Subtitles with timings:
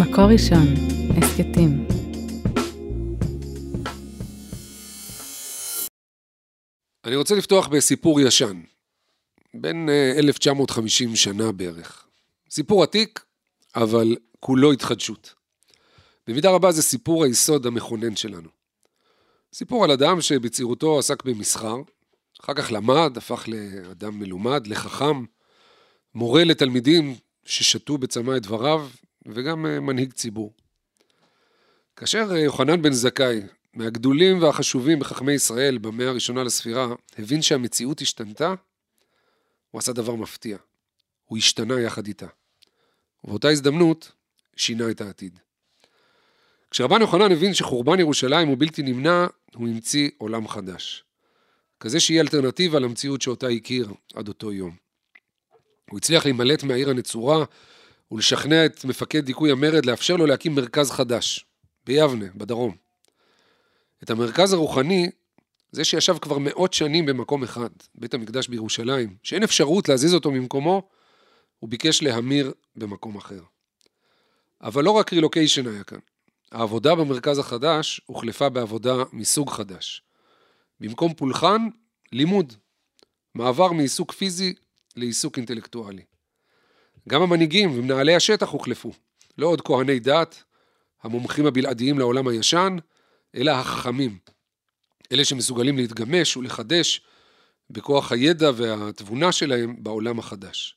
[0.00, 0.66] מקור ראשון,
[1.16, 1.86] הסכתים.
[7.04, 8.60] אני רוצה לפתוח בסיפור ישן,
[9.64, 12.06] אה, 1950 שנה בערך.
[12.50, 13.24] סיפור עתיק,
[13.76, 15.34] אבל כולו התחדשות.
[16.26, 18.48] במידה רבה זה סיפור היסוד המכונן שלנו.
[19.54, 21.76] סיפור על אדם שבצעירותו עסק במסחר,
[22.40, 25.24] אחר כך למד, הפך לאדם מלומד, לחכם,
[26.14, 27.14] מורה לתלמידים
[27.44, 28.88] ששתו בצמא את דבריו,
[29.26, 30.52] וגם אה, מנהיג ציבור.
[31.96, 33.40] כאשר אה, יוחנן בן זכאי,
[33.74, 36.86] מהגדולים והחשובים בחכמי ישראל במאה הראשונה לספירה,
[37.18, 38.54] הבין שהמציאות השתנתה,
[39.70, 40.56] הוא עשה דבר מפתיע.
[41.24, 42.26] הוא השתנה יחד איתה.
[43.24, 44.12] ובאותה הזדמנות,
[44.56, 45.38] שינה את העתיד.
[46.70, 51.04] כשרבן יוחנן הבין שחורבן ירושלים הוא בלתי נמנע, הוא המציא עולם חדש.
[51.80, 54.76] כזה שיהיה אלטרנטיבה למציאות שאותה הכיר עד אותו יום.
[55.90, 57.44] הוא הצליח להימלט מהעיר הנצורה
[58.12, 61.46] ולשכנע את מפקד דיכוי המרד לאפשר לו להקים מרכז חדש,
[61.86, 62.76] ביבנה, בדרום.
[64.02, 65.10] את המרכז הרוחני,
[65.72, 70.88] זה שישב כבר מאות שנים במקום אחד, בית המקדש בירושלים, שאין אפשרות להזיז אותו ממקומו,
[71.58, 73.40] הוא ביקש להמיר במקום אחר.
[74.62, 75.98] אבל לא רק רילוקיישן היה כאן.
[76.52, 80.02] העבודה במרכז החדש הוחלפה בעבודה מסוג חדש.
[80.80, 81.68] במקום פולחן,
[82.12, 82.52] לימוד.
[83.34, 84.54] מעבר מעיסוק פיזי
[84.96, 86.02] לעיסוק אינטלקטואלי.
[87.08, 88.92] גם המנהיגים ומנהלי השטח הוחלפו.
[89.38, 90.42] לא עוד כהני דת,
[91.02, 92.76] המומחים הבלעדיים לעולם הישן,
[93.34, 94.18] אלא החכמים.
[95.12, 97.00] אלה שמסוגלים להתגמש ולחדש
[97.70, 100.76] בכוח הידע והתבונה שלהם בעולם החדש.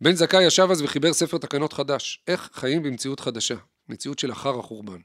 [0.00, 3.54] בן זכאי ישב אז וחיבר ספר תקנות חדש, איך חיים במציאות חדשה,
[3.88, 4.98] מציאות של אחר החורבן.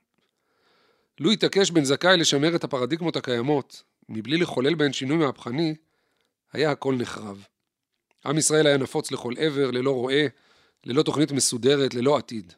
[1.19, 5.75] לו התעקש בן זכאי לשמר את הפרדיגמות הקיימות, מבלי לחולל בהן שינוי מהפכני,
[6.53, 7.45] היה הכל נחרב.
[8.25, 10.23] עם ישראל היה נפוץ לכל עבר, ללא רועה,
[10.85, 12.53] ללא תוכנית מסודרת, ללא עתיד.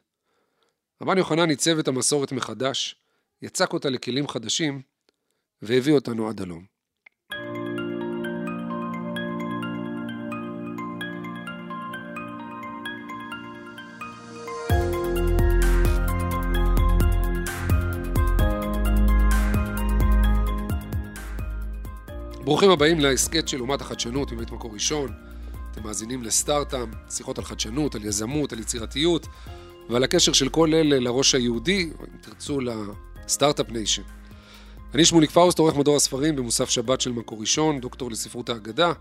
[1.02, 2.96] רבן יוחנן עיצב את המסורת מחדש,
[3.42, 4.82] יצק אותה לכלים חדשים,
[5.62, 6.64] והביא אותנו עד הלום.
[22.44, 25.33] ברוכים הבאים להסכת של אומת החדשנות מבית מקור ראשון.
[25.74, 29.26] אתם מאזינים לסטארט-אפ, שיחות על חדשנות, על יזמות, על יצירתיות
[29.88, 34.02] ועל הקשר של כל אלה לראש היהודי, או אם תרצו ל-Start-Up Nation.
[34.94, 38.92] אני שמוליק פאוסט, עורך מדור הספרים במוסף שבת של מקור ראשון, דוקטור לספרות האגדה,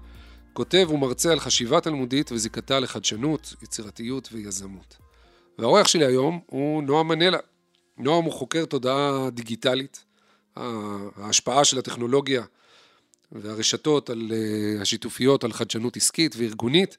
[0.53, 4.97] כותב ומרצה על חשיבה תלמודית וזיקתה לחדשנות, יצירתיות ויזמות.
[5.59, 7.40] והאורח שלי היום הוא נועם מנלה.
[7.97, 10.05] נועם הוא חוקר תודעה דיגיטלית,
[10.55, 12.44] ההשפעה של הטכנולוגיה
[13.33, 16.97] והרשתות על אה, השיתופיות, על חדשנות עסקית וארגונית.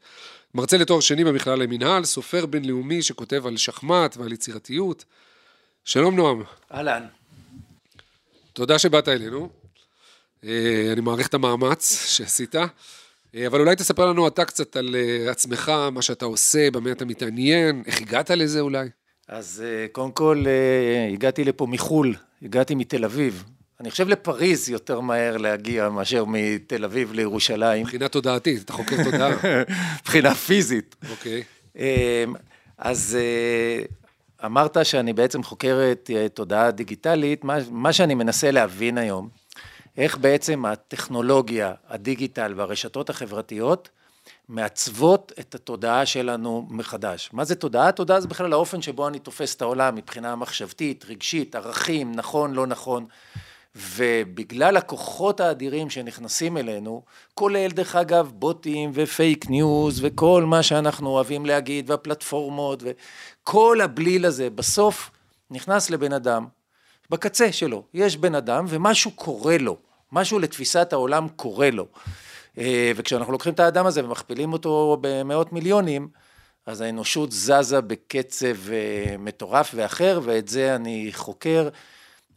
[0.54, 5.04] מרצה לתואר שני במכללה למינהל, סופר בינלאומי שכותב על שחמט ועל יצירתיות.
[5.84, 6.42] שלום נועם.
[6.72, 7.06] אהלן.
[8.52, 9.48] תודה שבאת אלינו.
[10.44, 12.54] אה, אני מעריך את המאמץ שעשית.
[12.54, 14.96] אה, אבל אולי תספר לנו אתה קצת על
[15.30, 18.88] עצמך, מה שאתה עושה, במה אתה מתעניין, איך הגעת לזה אולי?
[19.28, 20.44] אז קודם כל
[21.12, 23.44] הגעתי לפה מחו"ל, הגעתי מתל אביב.
[23.80, 27.82] אני חושב לפריז יותר מהר להגיע מאשר מתל אביב לירושלים.
[27.82, 29.30] מבחינה תודעתית, אתה חוקר תודעה.
[30.00, 30.96] מבחינה פיזית.
[31.10, 31.42] אוקיי.
[32.78, 33.18] אז
[34.44, 39.28] אמרת שאני בעצם חוקר את תודעה דיגיטלית, מה, מה שאני מנסה להבין היום,
[39.96, 43.88] איך בעצם הטכנולוגיה, הדיגיטל והרשתות החברתיות
[44.48, 47.30] מעצבות את התודעה שלנו מחדש.
[47.32, 47.92] מה זה תודעה?
[47.92, 52.66] תודעה זה בכלל האופן שבו אני תופס את העולם מבחינה מחשבתית, רגשית, ערכים, נכון, לא
[52.66, 53.06] נכון.
[53.76, 57.02] ובגלל הכוחות האדירים שנכנסים אלינו,
[57.34, 64.50] כולל דרך אגב בוטים ו-fake news וכל מה שאנחנו אוהבים להגיד והפלטפורמות וכל הבליל הזה,
[64.50, 65.10] בסוף
[65.50, 66.46] נכנס לבן אדם,
[67.10, 69.76] בקצה שלו, יש בן אדם ומשהו קורה לו,
[70.12, 71.86] משהו לתפיסת העולם קורה לו.
[72.96, 76.08] וכשאנחנו לוקחים את האדם הזה ומכפילים אותו במאות מיליונים,
[76.66, 78.56] אז האנושות זזה בקצב
[79.18, 81.68] מטורף ואחר, ואת זה אני חוקר.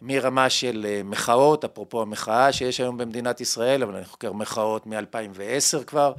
[0.02, 6.14] מרמה של מחאות, אפרופו המחאה שיש היום במדינת ישראל, אבל אני חוקר מחאות מ-2010 כבר,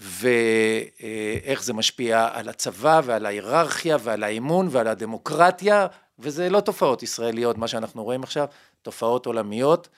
[0.00, 5.86] ואיך זה משפיע על הצבא ועל ההיררכיה ועל האמון ועל הדמוקרטיה,
[6.18, 8.46] וזה לא תופעות ישראליות, מה שאנחנו רואים עכשיו,
[8.82, 9.88] תופעות עולמיות,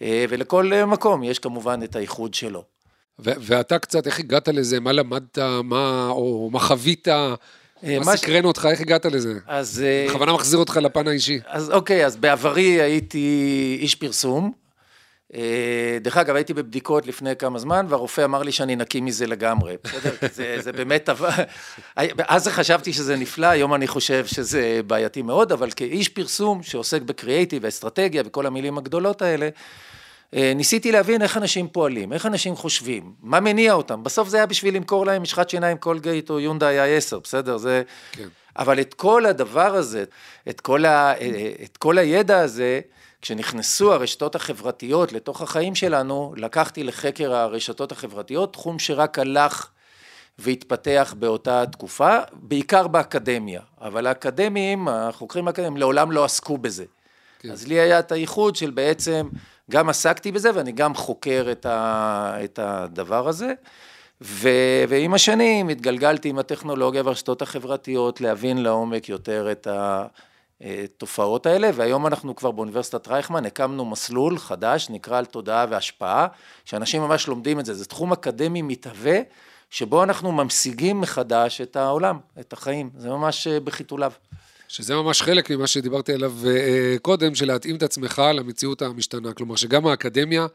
[0.00, 2.64] ולכל מקום יש כמובן את הייחוד שלו.
[3.18, 4.80] ואתה קצת, איך הגעת לזה?
[4.80, 5.38] מה למדת?
[5.64, 7.08] מה, או מה חווית?
[7.82, 8.68] מה סקרן אותך?
[8.70, 9.34] איך הגעת לזה?
[9.46, 9.84] אז...
[10.08, 11.40] בכוונה מחזיר אותך לפן האישי.
[11.46, 14.52] אז אוקיי, אז בעברי הייתי איש פרסום,
[15.34, 19.76] אה, דרך אגב, הייתי בבדיקות לפני כמה זמן, והרופא אמר לי שאני נקי מזה לגמרי,
[19.84, 20.12] בסדר?
[20.36, 21.08] זה, זה באמת,
[22.28, 27.64] אז חשבתי שזה נפלא, היום אני חושב שזה בעייתי מאוד, אבל כאיש פרסום שעוסק בקריאייטיב
[27.64, 29.50] ואסטרטגיה וכל המילים הגדולות האלה, אה,
[30.32, 34.04] ניסיתי להבין איך אנשים פועלים, איך אנשים חושבים, מה מניע אותם.
[34.04, 37.56] בסוף זה היה בשביל למכור להם משחת שיניים קולגייט או יונדאי i10, בסדר?
[37.56, 37.82] זה...
[38.12, 38.28] כן.
[38.58, 40.04] אבל את כל הדבר הזה,
[40.48, 41.14] את כל, ה...
[41.64, 42.80] את כל הידע הזה,
[43.22, 49.68] כשנכנסו הרשתות החברתיות לתוך החיים שלנו, לקחתי לחקר הרשתות החברתיות, תחום שרק הלך
[50.38, 56.84] והתפתח באותה תקופה, בעיקר באקדמיה, אבל האקדמיים, החוקרים האקדמיים לעולם לא עסקו בזה.
[57.38, 57.50] כן.
[57.50, 59.28] אז לי היה את הייחוד של בעצם,
[59.70, 63.52] גם עסקתי בזה ואני גם חוקר את, ה, את הדבר הזה.
[64.22, 64.48] ו,
[64.88, 69.66] ועם השנים התגלגלתי עם הטכנולוגיה והרשתות החברתיות להבין לעומק יותר את
[70.60, 76.26] התופעות האלה, והיום אנחנו כבר באוניברסיטת רייכמן הקמנו מסלול חדש, נקרא על תודעה והשפעה,
[76.64, 79.20] שאנשים ממש לומדים את זה, זה תחום אקדמי מתהווה,
[79.70, 84.12] שבו אנחנו ממשיגים מחדש את העולם, את החיים, זה ממש אה, בחיתוליו.
[84.70, 89.32] שזה ממש חלק ממה שדיברתי עליו אה, קודם, של להתאים את עצמך למציאות המשתנה.
[89.32, 90.46] כלומר, שגם האקדמיה,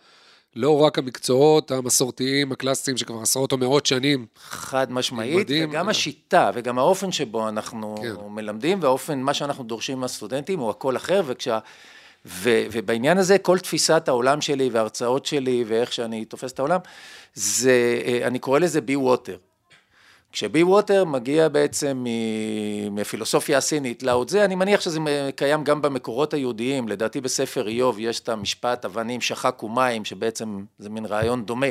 [0.56, 4.26] לא רק המקצועות המסורתיים, הקלאסיים, שכבר עשרות או מאות שנים.
[4.40, 5.70] חד משמעית, מדהים.
[5.70, 8.14] וגם השיטה, וגם האופן שבו אנחנו כן.
[8.30, 11.60] מלמדים, והאופן, מה שאנחנו דורשים מהסטודנטים, הוא הכל אחר, וכשה...
[12.26, 16.80] ו, ובעניין הזה, כל תפיסת העולם שלי וההרצאות שלי, ואיך שאני תופס את העולם,
[17.34, 19.38] זה, אה, אני קורא לזה be water.
[20.36, 22.06] כש-be water מגיע בעצם
[22.92, 25.00] מפילוסופיה הסינית לאו זה, אני מניח שזה
[25.36, 30.90] קיים גם במקורות היהודיים, לדעתי בספר איוב יש את המשפט אבנים שחקו מים, שבעצם זה
[30.90, 31.66] מין רעיון דומה,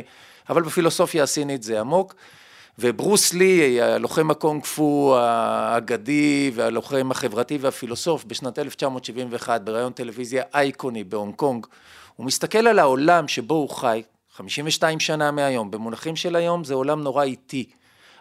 [0.48, 2.14] אבל בפילוסופיה הסינית זה עמוק.
[2.78, 11.34] וברוס לי, הלוחם הקונג פו האגדי והלוחם החברתי והפילוסוף, בשנת 1971 בראיון טלוויזיה אייקוני בהונג
[11.34, 11.66] קונג,
[12.16, 14.02] הוא מסתכל על העולם שבו הוא חי,
[14.36, 17.66] 52 שנה מהיום, במונחים של היום זה עולם נורא איטי.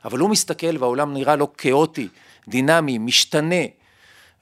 [0.06, 2.08] אבל הוא מסתכל והעולם נראה לו כאוטי,
[2.48, 3.66] דינמי, משתנה,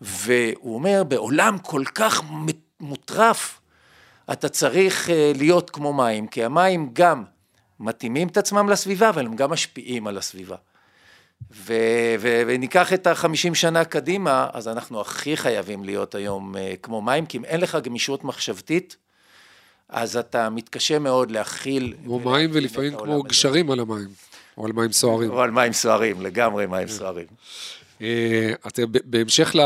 [0.01, 2.21] והוא אומר, בעולם כל כך
[2.79, 3.59] מוטרף,
[4.31, 7.23] אתה צריך אה, להיות כמו מים, כי המים גם
[7.79, 10.55] מתאימים את עצמם לסביבה, אבל הם גם משפיעים על הסביבה.
[11.51, 17.01] ו- ו- וניקח את החמישים שנה קדימה, אז אנחנו הכי חייבים להיות היום אה, כמו
[17.01, 18.97] מים, כי אם אין לך גמישות מחשבתית,
[19.89, 21.93] אז אתה מתקשה מאוד להכיל...
[22.03, 24.07] כמו מים ולפעמים כמו גשרים על המים.
[24.57, 25.29] או על מים סוערים.
[25.29, 27.27] או על מים סוערים, לגמרי מים סוערים.
[28.01, 29.59] אה, אתה בהמשך ל...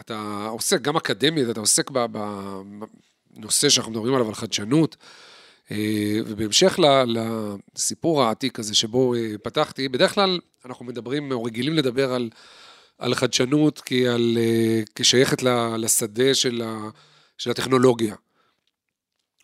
[0.00, 4.96] אתה עוסק, גם אקדמית, אתה עוסק בנושא שאנחנו מדברים עליו, על חדשנות,
[5.70, 6.78] אה, ובהמשך
[7.74, 12.30] לסיפור העתיק הזה שבו אה, פתחתי, בדרך כלל אנחנו מדברים, או רגילים לדבר על,
[12.98, 14.38] על חדשנות כי על,
[14.94, 15.42] כשייכת
[15.78, 16.88] לשדה של, ה,
[17.38, 18.14] של הטכנולוגיה,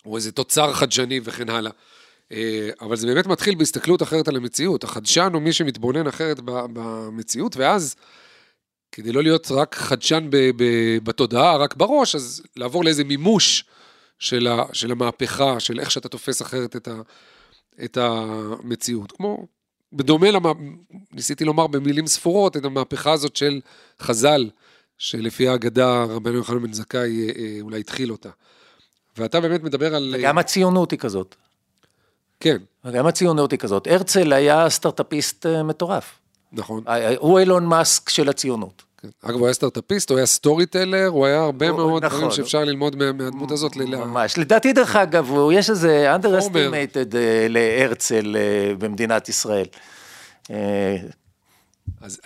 [0.05, 1.71] או איזה תוצר חדשני וכן הלאה.
[2.31, 4.83] אה, אבל זה באמת מתחיל בהסתכלות אחרת על המציאות.
[4.83, 7.95] החדשן הוא מי שמתבונן אחרת במציאות, ואז
[8.91, 10.29] כדי לא להיות רק חדשן
[11.03, 13.65] בתודעה, רק בראש, אז לעבור לאיזה מימוש
[14.19, 17.01] של, ה, של המהפכה, של איך שאתה תופס אחרת את, ה,
[17.83, 19.11] את המציאות.
[19.11, 19.47] כמו,
[19.93, 20.51] בדומה, למה,
[21.11, 23.61] ניסיתי לומר במילים ספורות, את המהפכה הזאת של
[24.01, 24.49] חז"ל,
[24.97, 28.29] שלפי האגדה רבנו יוחנן בן זכאי אה, אה, אולי התחיל אותה.
[29.17, 30.15] ואתה באמת מדבר על...
[30.17, 31.35] וגם הציונות היא כזאת.
[32.39, 32.57] כן.
[32.93, 33.87] גם הציונות היא כזאת.
[33.87, 36.19] הרצל היה סטארט-אפיסט אה, מטורף.
[36.51, 36.83] נכון.
[37.17, 38.83] הוא אילון מאסק של הציונות.
[39.01, 39.07] כן.
[39.21, 42.19] אגב, הוא היה סטארט-אפיסט, הוא היה סטורי טלר, הוא היה הרבה הוא, מאוד נכון.
[42.19, 43.75] דברים שאפשר ללמוד מהדמות הזאת.
[43.75, 44.37] ממש.
[44.37, 49.65] לדעתי, דרך אגב, יש איזה underestimated אה, להרצל אה, במדינת ישראל.
[52.01, 52.21] אז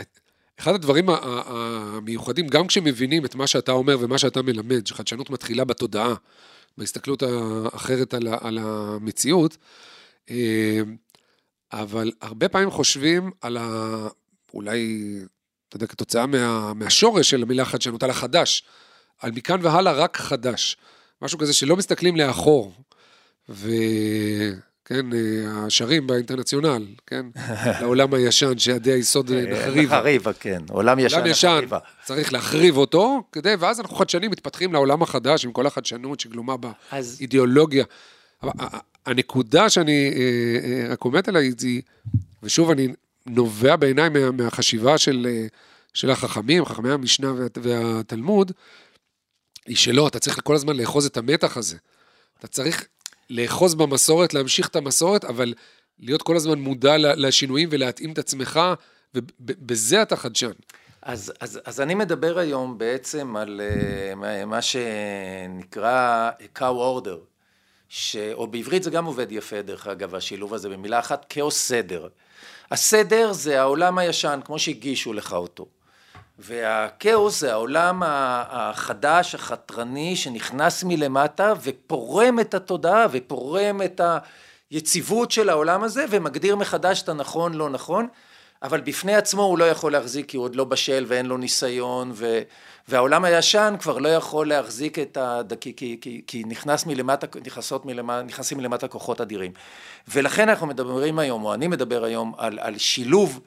[0.60, 6.14] אחד הדברים המיוחדים, גם כשמבינים את מה שאתה אומר ומה שאתה מלמד, שחדשנות מתחילה בתודעה,
[6.78, 9.58] בהסתכלות האחרת על, על המציאות, אה,
[11.74, 14.08] אבל הרבה פעמים חושבים על ה...
[14.54, 15.00] אולי,
[15.70, 18.64] אתה יודע, כתוצאה מה, מהשורש של המילה חדשנות, על החדש,
[19.20, 20.78] על מכאן והלאה רק חדש.
[21.22, 22.74] משהו כזה שלא מסתכלים לאחור.
[23.50, 23.70] ו...
[24.86, 27.26] כן, אה, השרים באינטרנציונל, כן,
[27.82, 29.98] לעולם הישן, שיעדי היסוד אה, נחריבה.
[29.98, 31.78] נחריבה, כן, עולם ישן עולם ישן, נחריבה.
[32.04, 37.84] צריך להחריב אותו, כדי, ואז אנחנו חדשנים, מתפתחים לעולם החדש, עם כל החדשנות שגלומה באידיאולוגיה.
[37.84, 37.90] אז...
[39.06, 41.82] הנקודה שאני אה, רק עומד עליה היא,
[42.44, 42.88] ושוב, אני
[43.26, 45.28] נובע בעיניי מה, מהחשיבה של,
[45.94, 48.52] של החכמים, חכמי המשנה וה, והתלמוד,
[49.66, 51.78] היא שלא, אתה צריך כל הזמן לאחוז את המתח הזה.
[52.40, 52.88] אתה צריך
[53.30, 55.54] לאחוז במסורת, להמשיך את המסורת, אבל
[56.00, 58.60] להיות כל הזמן מודע לשינויים ולהתאים את עצמך,
[59.16, 60.52] ובזה אתה חדשן.
[61.02, 63.62] אז, אז, אז אני מדבר היום בעצם על
[64.46, 67.33] מה שנקרא cow order.
[67.96, 68.16] ש...
[68.34, 72.08] או בעברית זה גם עובד יפה דרך אגב, השילוב הזה במילה אחת, כאוס סדר.
[72.72, 75.66] הסדר זה העולם הישן, כמו שהגישו לך אותו.
[76.40, 84.02] והכאוס זה העולם החדש, החתרני, שנכנס מלמטה ופורם את התודעה ופורם את
[84.72, 88.08] היציבות של העולם הזה ומגדיר מחדש את הנכון לא נכון,
[88.64, 92.12] אבל בפני עצמו הוא לא יכול להחזיק כי הוא עוד לא בשל ואין לו ניסיון
[92.14, 92.42] ו...
[92.88, 95.42] והעולם הישן כבר לא יכול להחזיק את ה...
[95.62, 99.52] כי, כי, כי, כי נכנס מלמטה, נכנסות מלמטה, נכנסים מלמטה כוחות אדירים.
[100.08, 103.40] ולכן אנחנו מדברים היום, או אני מדבר היום, על, על שילוב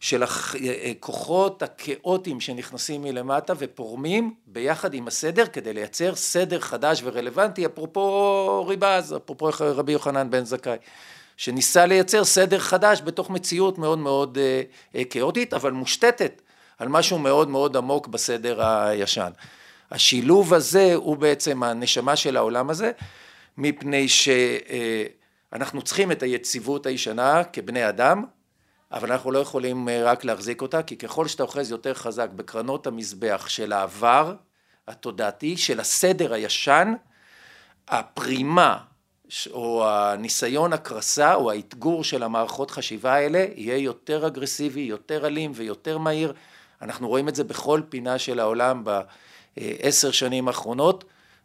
[0.00, 8.66] של הכוחות הכאוטיים שנכנסים מלמטה ופורמים ביחד עם הסדר כדי לייצר סדר חדש ורלוונטי, אפרופו
[8.68, 10.76] ריבז, אפרופו רבי יוחנן בן זכאי.
[11.36, 14.62] שניסה לייצר סדר חדש בתוך מציאות מאוד מאוד אה,
[14.94, 16.42] אה, כאוטית, אבל מושתתת
[16.78, 19.30] על משהו מאוד מאוד עמוק בסדר הישן.
[19.90, 22.90] השילוב הזה הוא בעצם הנשמה של העולם הזה,
[23.58, 28.24] מפני שאנחנו צריכים את היציבות הישנה כבני אדם,
[28.92, 32.86] אבל אנחנו לא יכולים אה, רק להחזיק אותה, כי ככל שאתה אוחז יותר חזק בקרנות
[32.86, 34.34] המזבח של העבר
[34.88, 36.94] התודעתי, של הסדר הישן,
[37.88, 38.78] הפרימה
[39.52, 45.98] או הניסיון הקרסה או האתגור של המערכות חשיבה האלה יהיה יותר אגרסיבי, יותר אלים ויותר
[45.98, 46.32] מהיר.
[46.82, 48.84] אנחנו רואים את זה בכל פינה של העולם
[49.56, 51.04] בעשר שנים האחרונות,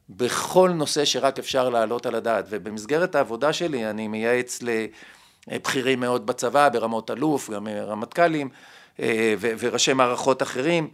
[0.09, 2.45] בכל נושא שרק אפשר להעלות על הדעת.
[2.49, 4.59] ובמסגרת העבודה שלי אני מייעץ
[5.47, 8.49] לבכירים מאוד בצבא, ברמות אלוף, גם רמטכ"לים
[8.99, 10.89] אה, וראשי מערכות אחרים.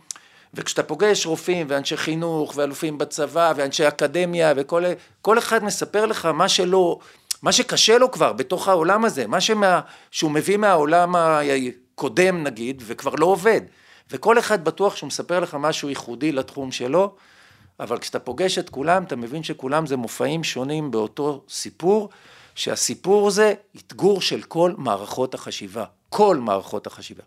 [0.56, 4.84] וכשאתה פוגש רופאים ואנשי חינוך ואלופים בצבא ואנשי אקדמיה וכל
[5.22, 7.00] כל אחד מספר לך מה שלא,
[7.42, 9.82] מה שקשה לו כבר בתוך העולם הזה, מה שמה,
[10.12, 13.62] שהוא מביא מהעולם הקודם נגיד וכבר לא עובד
[14.12, 17.16] וכל אחד בטוח שהוא מספר לך משהו ייחודי לתחום שלו
[17.80, 22.10] אבל כשאתה פוגש את כולם אתה מבין שכולם זה מופעים שונים באותו סיפור
[22.56, 27.24] שהסיפור זה אתגור של כל מערכות החשיבה, כל מערכות החשיבה.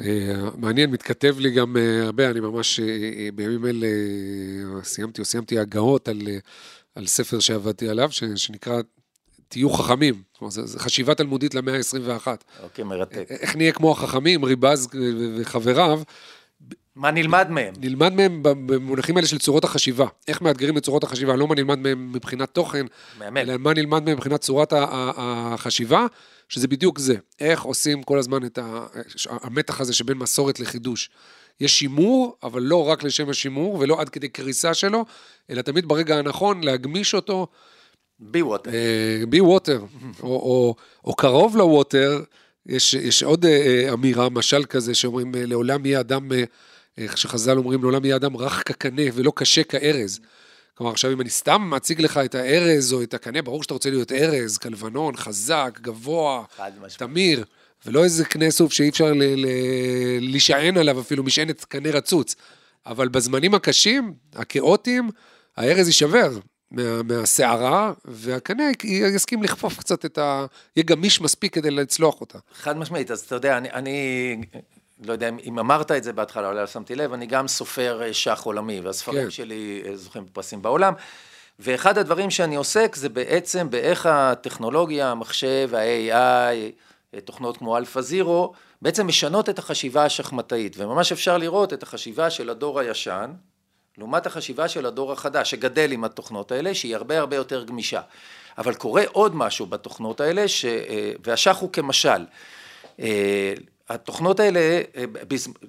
[0.00, 3.86] אה, מעניין, מתכתב לי גם אה, הרבה, אני ממש אה, בימים אלה
[4.82, 6.20] סיימתי או סיימתי הגאות על,
[6.94, 8.80] על ספר שעבדתי עליו, שנקרא
[9.48, 12.26] תהיו חכמים, זו חשיבה תלמודית למאה ה-21.
[12.62, 13.26] אוקיי, מרתק.
[13.30, 14.88] איך נהיה כמו החכמים, ריבז
[15.38, 16.02] וחבריו.
[16.96, 17.74] מה נלמד מהם?
[17.80, 20.06] נלמד מהם במונחים האלה של צורות החשיבה.
[20.28, 22.86] איך מאתגרים את צורות החשיבה, לא מה נלמד מהם מבחינת תוכן,
[23.18, 23.36] מאמן.
[23.36, 26.06] אלא מה נלמד מהם מבחינת צורת החשיבה.
[26.48, 28.58] שזה בדיוק זה, איך עושים כל הזמן את
[29.26, 31.10] המתח הזה שבין מסורת לחידוש.
[31.60, 35.04] יש שימור, אבל לא רק לשם השימור, ולא עד כדי קריסה שלו,
[35.50, 37.46] אלא תמיד ברגע הנכון להגמיש אותו.
[38.18, 38.70] בי ווטר.
[39.28, 39.84] בי ווטר,
[40.22, 42.22] או קרוב לווטר,
[42.66, 46.28] יש, יש עוד uh, אמירה, משל כזה, שאומרים, uh, לעולם יהיה אדם,
[46.98, 50.20] איך uh, שחז"ל אומרים, לעולם יהיה אדם רך כקנה ולא קשה כארז.
[50.76, 53.90] כלומר, עכשיו אם אני סתם מציג לך את הארז או את הקנה, ברור שאתה רוצה
[53.90, 56.44] להיות ארז, כלבנון, חזק, גבוה,
[56.96, 57.44] תמיר,
[57.86, 59.12] ולא איזה קנה סוף שאי אפשר
[60.20, 62.36] להישען עליו אפילו משענת קנה רצוץ.
[62.86, 65.10] אבל בזמנים הקשים, הכאוטיים,
[65.56, 66.38] הארז יישבר
[66.70, 70.46] מה, מהסערה, והקנה יסכים לכפוף קצת את ה...
[70.76, 72.38] יהיה גמיש מספיק כדי לצלוח אותה.
[72.54, 74.36] חד משמעית, אז אתה יודע, אני, אני
[75.04, 78.14] לא יודע אם אמרת את זה בהתחלה, אולי לא שמתי לב, אני גם סופר אה,
[78.14, 79.30] שח עולמי, והספרים כן.
[79.30, 80.94] שלי אה, זוכים בפרסים בעולם.
[81.58, 86.72] ואחד הדברים שאני עוסק זה בעצם באיך הטכנולוגיה, המחשב, ה-AI,
[87.14, 92.30] אה, תוכנות כמו Alpha Zero, בעצם משנות את החשיבה השחמטאית, וממש אפשר לראות את החשיבה
[92.30, 93.32] של הדור הישן,
[93.98, 98.00] לעומת החשיבה של הדור החדש, שגדל עם התוכנות האלה, שהיא הרבה הרבה יותר גמישה.
[98.58, 100.64] אבל קורה עוד משהו בתוכנות האלה, ש...
[101.24, 102.24] והשח הוא כמשל.
[103.88, 104.60] התוכנות האלה,
[104.96, 105.04] אה,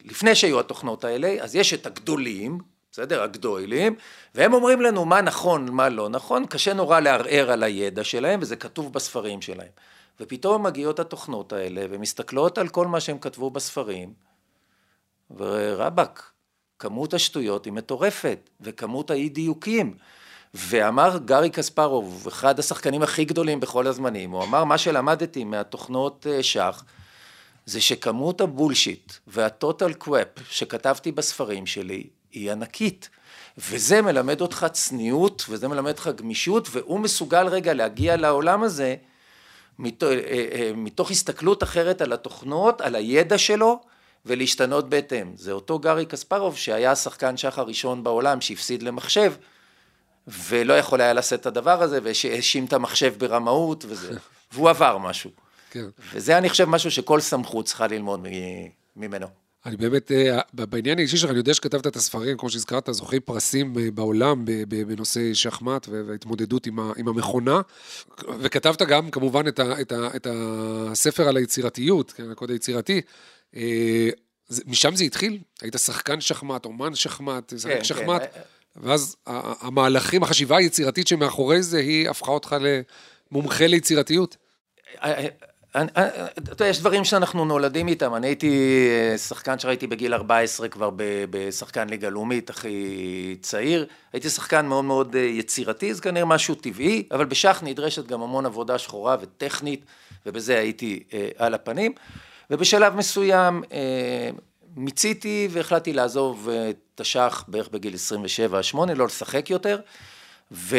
[0.06, 2.60] לפני שהיו התוכנות האלה, אז יש את הגדולים,
[2.92, 3.24] בסדר?
[3.24, 3.96] הגדולים,
[4.36, 8.56] והם אומרים לנו מה נכון, מה לא נכון, קשה נורא לערער על הידע שלהם, וזה
[8.56, 9.72] כתוב בספרים שלהם.
[10.20, 14.14] ופתאום מגיעות התוכנות האלה, ומסתכלות על כל מה שהם כתבו בספרים,
[15.38, 16.32] ורבאק,
[16.80, 19.98] כמות השטויות היא מטורפת, וכמות האי דיוקים.
[20.54, 26.44] ואמר גארי קספרוב, אחד השחקנים הכי גדולים בכל הזמנים, הוא אמר, מה שלמדתי מהתוכנות אה,
[26.44, 26.84] שח,
[27.68, 33.10] זה שכמות הבולשיט והטוטל קוואפ שכתבתי בספרים שלי היא ענקית.
[33.58, 38.96] וזה מלמד אותך צניעות, וזה מלמד אותך גמישות, והוא מסוגל רגע להגיע לעולם הזה
[39.80, 43.80] מתוך, אה, אה, מתוך הסתכלות אחרת על התוכנות, על הידע שלו,
[44.26, 45.32] ולהשתנות בהתאם.
[45.36, 49.34] זה אותו גארי קספרוב שהיה השחקן שח הראשון בעולם שהפסיד למחשב,
[50.28, 54.18] ולא יכול היה לשאת את הדבר הזה, והאשים את המחשב ברמאות וזה,
[54.52, 55.47] והוא עבר משהו.
[55.72, 55.86] כן.
[56.14, 58.28] וזה אני חושב משהו שכל סמכות צריכה ללמוד
[58.96, 59.28] ממנו.
[59.68, 63.74] אני באמת, אה, בעניין האישי שלך, אני יודע שכתבת את הספרים, כמו שהזכרת, זוכי פרסים
[63.80, 67.62] אה, בעולם בנושא שחמט וההתמודדות עם המכונה,
[68.40, 73.02] וכתבת גם כמובן את, ה, את, ה, את הספר על היצירתיות, כן, הקוד היצירתי.
[73.56, 74.10] אה,
[74.66, 75.40] משם זה התחיל?
[75.62, 78.40] היית שחקן שחמט, אומן שחמט, שחק כן, שחמט, כן.
[78.76, 79.16] ואז
[79.62, 82.56] המהלכים, החשיבה היצירתית שמאחורי זה, היא הפכה אותך
[83.32, 84.38] למומחה ליצירתיות.
[85.72, 90.90] אתה יודע, יש דברים שאנחנו נולדים איתם, אני הייתי אה, שחקן שראיתי בגיל 14 כבר
[91.30, 97.04] בשחקן ליגה לאומית, הכי צעיר, הייתי שחקן מאוד מאוד אה, יצירתי, זה כנראה משהו טבעי,
[97.12, 99.86] אבל בשח נדרשת גם המון עבודה שחורה וטכנית,
[100.26, 101.94] ובזה הייתי אה, על הפנים,
[102.52, 103.64] ובשלב מסוים
[104.76, 107.94] מיציתי והחלטתי לעזוב את השח בערך בגיל
[108.74, 109.80] 27-8, לא לשחק יותר.
[110.52, 110.78] ו...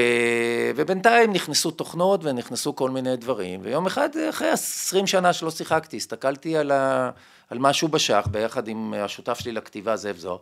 [0.76, 6.56] ובינתיים נכנסו תוכנות ונכנסו כל מיני דברים, ויום אחד אחרי עשרים שנה שלא שיחקתי, הסתכלתי
[6.56, 7.10] על, ה...
[7.50, 10.38] על משהו בשח ביחד עם השותף שלי לכתיבה זאב זוהר,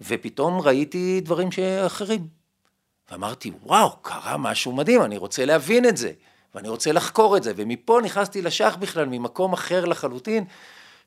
[0.00, 1.48] ופתאום ראיתי דברים
[1.86, 2.26] אחרים.
[3.10, 6.12] ואמרתי, וואו, קרה משהו מדהים, אני רוצה להבין את זה,
[6.54, 10.44] ואני רוצה לחקור את זה, ומפה נכנסתי לשח בכלל ממקום אחר לחלוטין,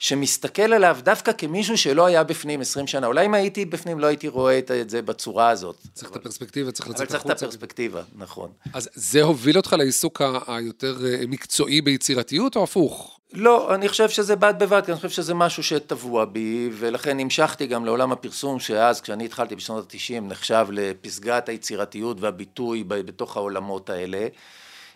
[0.06, 3.08] שמסתכל עליו דווקא כמישהו שלא היה בפנים 20 שנה.
[3.08, 5.78] אולי אם הייתי בפנים לא הייתי רואה את זה בצורה הזאת.
[5.94, 7.16] צריך את הפרספקטיבה, צריך לצאת החוצה.
[7.16, 8.50] אבל צריך את הפרספקטיבה, נכון.
[8.74, 13.20] אז זה הוביל אותך לעיסוק היותר אה, מקצועי ביצירתיות, או הפוך?
[13.34, 17.68] לא, אני חושב שזה בד בבד, כי אני חושב שזה משהו שטבוע בי, ולכן המשכתי
[17.68, 24.28] גם לעולם הפרסום, שאז כשאני התחלתי בשנות ה-90 נחשב לפסגת היצירתיות והביטוי בתוך העולמות האלה.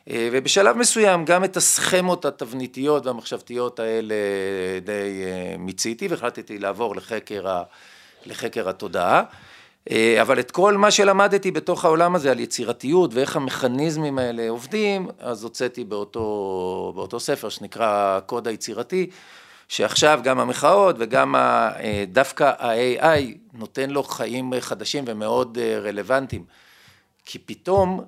[0.10, 4.16] אה, ובשלב מסוים גם את הסכמות התבניתיות והמחשבתיות האלה
[4.84, 7.64] די אה, מיציתי והחלטתי לעבור לחקר, ה,
[8.26, 9.24] לחקר התודעה.
[9.92, 15.08] אה, אבל את כל מה שלמדתי בתוך העולם הזה על יצירתיות ואיך המכניזמים האלה עובדים,
[15.20, 19.10] אז הוצאתי באותו, באותו ספר שנקרא הקוד היצירתי,
[19.68, 21.36] שעכשיו גם המחאות וגם
[22.08, 26.44] דווקא ה-AI נותן לו חיים חדשים ומאוד רלוונטיים.
[27.26, 28.06] כי פתאום אה,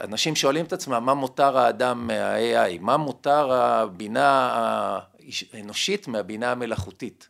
[0.00, 4.50] אנשים שואלים את עצמם מה מותר האדם מה-AI, מה מותר הבינה
[5.52, 7.28] האנושית מהבינה המלאכותית.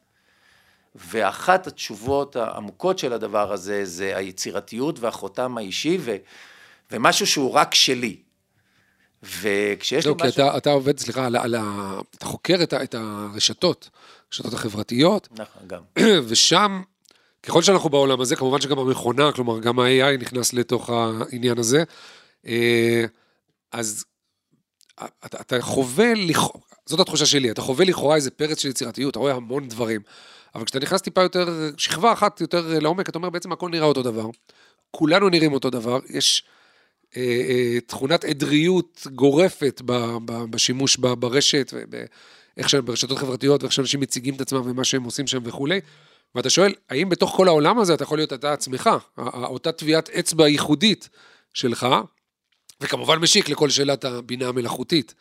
[0.95, 6.17] ואחת התשובות העמוקות של הדבר הזה זה היצירתיות והחותם האישי ו,
[6.91, 8.17] ומשהו שהוא רק שלי.
[9.23, 10.43] וכשיש לא, לי משהו...
[10.43, 11.63] לא, כי אתה, אתה עובד, סליחה, על, על ה...
[12.17, 13.91] אתה חוקר את, ה, את הרשתות,
[14.29, 15.29] הרשתות החברתיות.
[15.31, 15.83] נכון, גם.
[16.29, 16.83] ושם,
[17.47, 21.83] ככל שאנחנו בעולם הזה, כמובן שגם המכונה, כלומר, גם ה-AI נכנס לתוך העניין הזה.
[22.47, 23.05] אה,
[23.73, 24.05] אז
[25.25, 26.13] אתה, אתה חווה,
[26.87, 30.01] זאת התחושה שלי, אתה חווה לכאורה איזה פרץ של יצירתיות, אתה רואה המון דברים.
[30.55, 34.03] אבל כשאתה נכנס טיפה יותר, שכבה אחת יותר לעומק, אתה אומר, בעצם הכל נראה אותו
[34.03, 34.27] דבר.
[34.91, 36.45] כולנו נראים אותו דבר, יש
[37.17, 39.83] אה, אה, תכונת עדריות גורפת
[40.51, 41.73] בשימוש ברשת,
[42.57, 45.81] ואיך שהם ברשתות חברתיות, ואיך שאנשים מציגים את עצמם ומה שהם עושים שם וכולי.
[46.35, 48.91] ואתה שואל, האם בתוך כל העולם הזה אתה יכול להיות אתה עצמך,
[49.35, 51.09] אותה טביעת אצבע ייחודית
[51.55, 51.87] שלך,
[52.81, 55.15] וכמובן משיק לכל שאלת הבינה המלאכותית.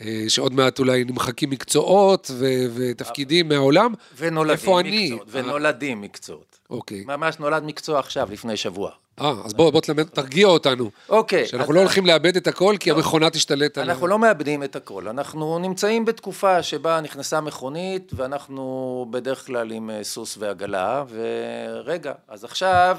[0.00, 3.94] אה, שעוד מעט אולי נמחקים מקצועות ו- ותפקידים מהעולם.
[4.18, 5.18] ונולדים איפה מקצועות, אני?
[5.30, 6.58] ונולדים מקצועות.
[6.70, 7.04] אוקיי.
[7.06, 8.90] ממש נולד מקצוע עכשיו, לפני שבוע.
[9.20, 10.90] אה, אז בוא, בוא תלמד, תרגיע אותנו.
[11.08, 11.46] אוקיי.
[11.46, 12.96] שאנחנו לא הולכים לאבד את הכל, כי לא.
[12.96, 13.92] המכונה תשתלט עלינו.
[13.92, 15.08] אנחנו לא מאבדים את הכל.
[15.08, 22.44] אנחנו נמצאים בתקופה שבה נכנסה מכונית, ואנחנו בדרך כלל עם אה, סוס ועגלה, ורגע, אז
[22.44, 22.98] עכשיו...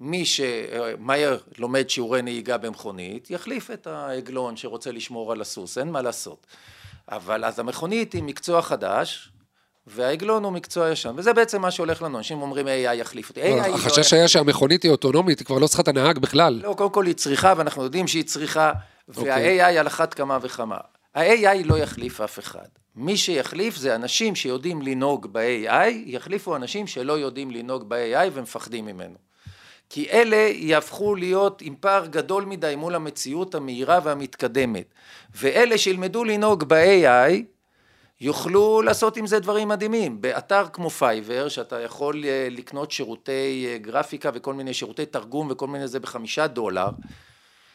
[0.00, 6.02] מי שמהר לומד שיעורי נהיגה במכונית, יחליף את העגלון שרוצה לשמור על הסוס, אין מה
[6.02, 6.46] לעשות.
[7.08, 9.32] אבל אז המכונית היא מקצוע חדש,
[9.86, 13.40] והעגלון הוא מקצוע ישן, וזה בעצם מה שהולך לנו, אנשים אומרים AI יחליף אותי.
[13.40, 16.60] לא, החשש היה שהמכונית היא אוטונומית, היא כבר לא צריכה את הנהג בכלל.
[16.62, 18.72] לא, קודם כל היא צריכה, ואנחנו יודעים שהיא צריכה,
[19.16, 19.62] אוקיי.
[19.62, 20.76] וה-AI על אחת כמה וכמה.
[21.14, 22.66] ה-AI לא יחליף אף אחד.
[22.96, 29.26] מי שיחליף זה אנשים שיודעים לנהוג ב-AI, יחליפו אנשים שלא יודעים לנהוג ב-AI ומפחדים ממנו.
[29.90, 34.94] כי אלה יהפכו להיות עם פער גדול מדי מול המציאות המהירה והמתקדמת.
[35.34, 37.42] ואלה שילמדו לנהוג ב-AI,
[38.20, 40.20] יוכלו לעשות עם זה דברים מדהימים.
[40.20, 45.66] באתר כמו Fiverr, שאתה יכול אה, לקנות שירותי אה, גרפיקה וכל מיני שירותי תרגום וכל
[45.66, 46.88] מיני זה בחמישה דולר,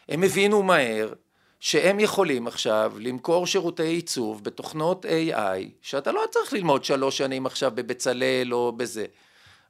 [0.10, 1.14] הם הבינו מהר
[1.60, 7.72] שהם יכולים עכשיו למכור שירותי עיצוב בתוכנות AI, שאתה לא צריך ללמוד שלוש שנים עכשיו
[7.76, 9.06] בבצלאל או בזה.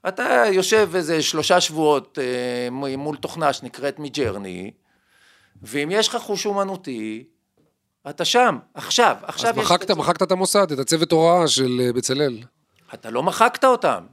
[0.08, 4.72] אתה יושב איזה שלושה שבועות אה, מול תוכנה שנקראת Midjourney,
[5.62, 7.24] ואם יש לך חוש אומנותי,
[8.10, 9.64] אתה שם, עכשיו, עכשיו אז יש...
[9.64, 9.92] אז מחקת.
[9.92, 12.38] מחקת את המוסד, את הצוות הוראה של אה, בצלאל.
[12.94, 14.04] אתה לא מחקת אותם.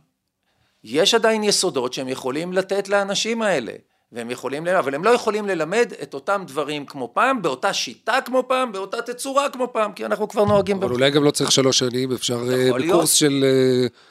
[0.85, 3.73] יש עדיין יסודות שהם יכולים לתת לאנשים האלה.
[4.13, 8.19] והם יכולים ללמד, אבל הם לא יכולים ללמד את אותם דברים כמו פעם, באותה שיטה
[8.25, 10.77] כמו פעם, באותה תצורה כמו פעם, כי אנחנו כבר נוהגים...
[10.77, 12.71] אבל אולי גם לא צריך שלוש שנים, אפשר אה.
[12.79, 13.45] בקורס של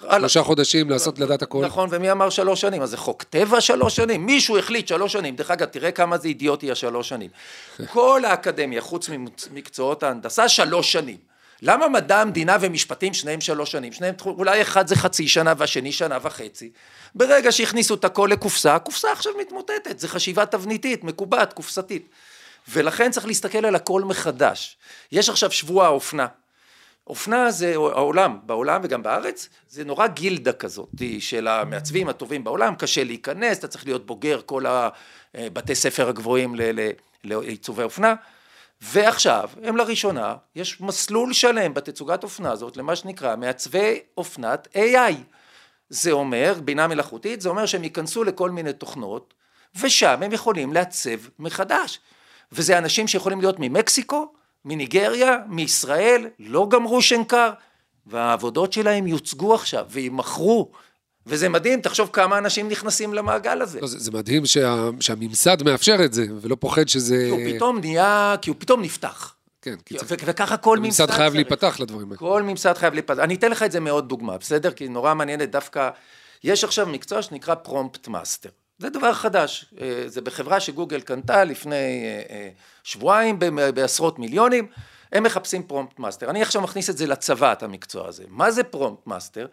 [0.09, 1.65] אה, שלושה חודשים לעשות לדעת הכל.
[1.65, 2.81] נכון, ומי אמר שלוש שנים?
[2.81, 4.25] אז זה חוק טבע שלוש שנים?
[4.25, 5.35] מישהו החליט שלוש שנים.
[5.35, 7.29] דרך אגב, תראה כמה זה אידיוטי השלוש שנים.
[7.89, 11.26] כל האקדמיה, חוץ ממקצועות ההנדסה, שלוש שנים.
[11.61, 13.93] למה מדע המדינה ומשפטים שניהם שלוש שנים?
[13.93, 16.71] שניהם, אולי אחד זה חצי שנה והשני שנה וחצי.
[17.15, 22.09] ברגע שהכניסו את הכל לקופסה, הקופסה עכשיו מתמוטטת, זה חשיבה תבניתית, מקובעת, קופסתית.
[22.67, 24.77] ולכן צריך להסתכל על הכל מחדש.
[25.11, 26.27] יש עכשיו שבוע האופנה.
[27.07, 30.89] אופנה זה העולם, בעולם וגם בארץ, זה נורא גילדה כזאת
[31.19, 34.63] של המעצבים הטובים בעולם, קשה להיכנס, אתה צריך להיות בוגר כל
[35.35, 36.55] הבתי ספר הגבוהים
[37.23, 38.13] לעיצובי אופנה.
[38.81, 45.13] ועכשיו, הם לראשונה, יש מסלול שלם בתצוגת אופנה הזאת למה שנקרא מעצבי אופנת AI.
[45.89, 49.33] זה אומר, בינה מלאכותית, זה אומר שהם ייכנסו לכל מיני תוכנות,
[49.81, 51.99] ושם הם יכולים לעצב מחדש.
[52.51, 54.33] וזה אנשים שיכולים להיות ממקסיקו,
[54.65, 57.51] מניגריה, מישראל, לא גמרו שנקר,
[58.05, 60.71] והעבודות שלהם יוצגו עכשיו ויימכרו.
[61.27, 63.81] וזה מדהים, תחשוב כמה אנשים נכנסים למעגל הזה.
[63.81, 67.15] לא, זה, זה מדהים שה, שהממסד מאפשר את זה, ולא פוחד שזה...
[67.15, 69.33] כי הוא פתאום נהיה, כי הוא פתאום נפתח.
[69.61, 70.23] כן, כי צריך...
[70.25, 71.35] וככה כל ממסד הממסד חייב צריך.
[71.35, 72.17] להיפתח לדברים האלה.
[72.17, 73.19] כל ממסד חייב להיפתח.
[73.19, 74.71] אני אתן לך את זה מאוד דוגמה, בסדר?
[74.71, 75.89] כי נורא מעניינת דווקא,
[76.43, 78.49] יש עכשיו מקצוע שנקרא prompt master.
[78.79, 82.49] זה דבר חדש, אה, זה בחברה שגוגל קנתה לפני אה, אה,
[82.83, 83.39] שבועיים
[83.73, 84.67] בעשרות מיליונים,
[85.11, 86.29] הם מחפשים prompt master.
[86.29, 88.23] אני עכשיו מכניס את זה לצבא, את המקצוע הזה.
[88.27, 89.47] מה זה prompt master?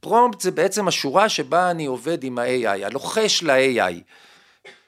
[0.00, 3.94] prompt זה בעצם השורה שבה אני עובד עם ה-AI, הלוחש ל-AI.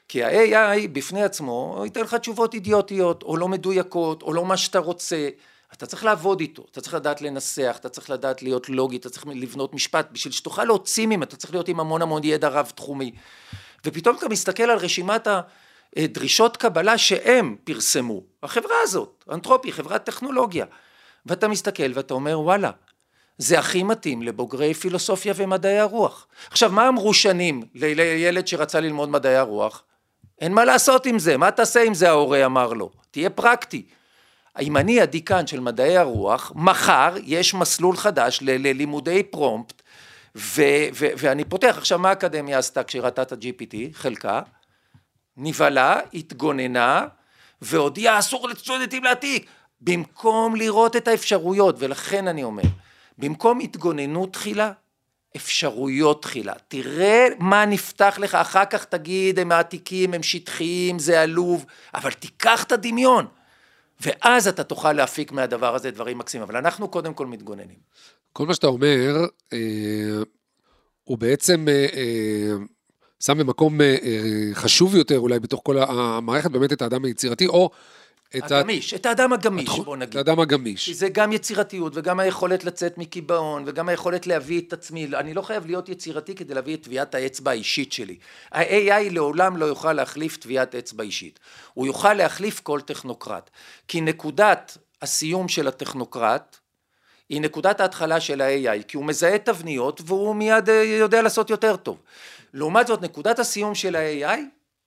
[0.07, 4.79] כי ה-AI בפני עצמו ייתן לך תשובות אידיוטיות, או לא מדויקות, או לא מה שאתה
[4.79, 5.29] רוצה.
[5.73, 9.25] אתה צריך לעבוד איתו, אתה צריך לדעת לנסח, אתה צריך לדעת להיות לוגי, אתה צריך
[9.27, 13.11] לבנות משפט, בשביל שתוכל להוציא ממנו, אתה צריך להיות עם המון המון ידע רב תחומי.
[13.85, 15.27] ופתאום אתה מסתכל על רשימת
[15.95, 20.65] הדרישות קבלה שהם פרסמו, החברה הזאת, אנתרופי, חברת טכנולוגיה,
[21.25, 22.71] ואתה מסתכל ואתה אומר וואלה,
[23.37, 26.27] זה הכי מתאים לבוגרי פילוסופיה ומדעי הרוח.
[26.51, 29.83] עכשיו מה אמרו שנים לילד שרצה ללמוד מדעי הרוח?
[30.41, 33.85] אין מה לעשות עם זה, מה תעשה עם זה ההורה אמר לו, תהיה פרקטי.
[34.61, 39.81] אם אני הדיקן של מדעי הרוח, מחר יש מסלול חדש ללימודי פרומפט,
[40.35, 43.75] ו- ו- ואני פותח, עכשיו מה האקדמיה עשתה כשהיא ראתה את ה-GPT?
[43.93, 44.41] חלקה,
[45.37, 47.05] נבהלה, התגוננה,
[47.61, 49.45] והודיעה אסור לסטודנטים להעתיק,
[49.81, 52.63] במקום לראות את האפשרויות, ולכן אני אומר,
[53.17, 54.71] במקום התגוננות תחילה,
[55.35, 56.53] אפשרויות תחילה.
[56.67, 62.63] תראה מה נפתח לך, אחר כך תגיד, הם מעתיקים, הם שטחיים, זה עלוב, אבל תיקח
[62.63, 63.25] את הדמיון.
[64.01, 67.77] ואז אתה תוכל להפיק מהדבר הזה דברים מקסימים, אבל אנחנו קודם כל מתגוננים.
[68.33, 69.59] כל מה שאתה אומר, אה,
[71.03, 72.51] הוא בעצם אה, אה,
[73.19, 77.69] שם במקום אה, אה, חשוב יותר אולי בתוך כל המערכת, באמת את האדם היצירתי, או
[78.37, 80.17] את ה- הגמיש, את האדם הגמיש, התחו- בוא את נגיד.
[80.17, 80.85] האדם הגמיש.
[80.85, 85.41] כי זה גם יצירתיות וגם היכולת לצאת מקיבעון וגם היכולת להביא את עצמי, אני לא
[85.41, 88.17] חייב להיות יצירתי כדי להביא את טביעת האצבע האישית שלי.
[88.51, 91.39] ה-AI לעולם לא יוכל להחליף טביעת אצבע אישית,
[91.73, 93.49] הוא יוכל להחליף כל טכנוקרט,
[93.87, 96.57] כי נקודת הסיום של הטכנוקרט
[97.29, 101.75] היא נקודת ההתחלה של ה-AI, כי הוא מזהה תבניות והוא מיד אה, יודע לעשות יותר
[101.75, 101.97] טוב.
[102.53, 104.39] לעומת זאת נקודת הסיום של ה-AI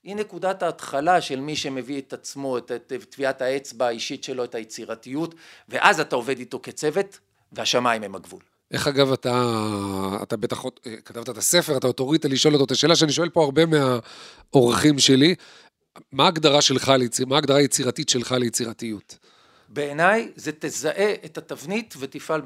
[0.06, 2.72] היא נקודת ההתחלה של מי שמביא את עצמו, את,
[3.10, 5.34] טביעת האצבע האישית שלו, את היצירתיות,
[5.68, 7.18] ואז אתה עובד איתו כצוות,
[7.52, 8.40] והשמיים הם הגבול.
[8.70, 9.52] איך אגב אתה,
[10.22, 13.44] אתה בטח אה, כתבת את הספר, אתה אוטוריטה לשאול אותו את השאלה שאני שואל פה
[13.44, 15.34] הרבה מהאורחים שלי,
[16.12, 16.92] מה ההגדרה שלך,
[17.26, 19.18] מה ההגדרה היצירתית שלך ליצירתיות?
[19.68, 22.42] בעיניי זה תזהה את התבנית ותפעל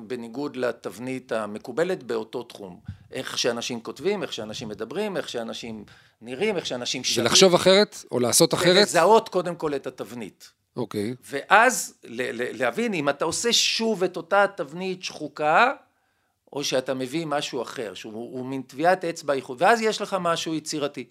[0.00, 2.80] בניגוד לתבנית המקובלת באותו תחום.
[3.12, 5.84] איך שאנשים כותבים, איך שאנשים מדברים, איך שאנשים
[6.22, 7.26] נראים, איך שאנשים שרים.
[7.26, 8.76] לחשוב אחרת, או לעשות אחרת?
[8.76, 10.50] ולזהות קודם כל את התבנית.
[10.76, 11.14] אוקיי.
[11.30, 15.72] ואז ל- ל- להבין אם אתה עושה שוב את אותה תבנית שחוקה,
[16.52, 20.54] או שאתה מביא משהו אחר, שהוא הוא מין טביעת אצבע ייחוד, ואז יש לך משהו
[20.54, 21.04] יצירתי.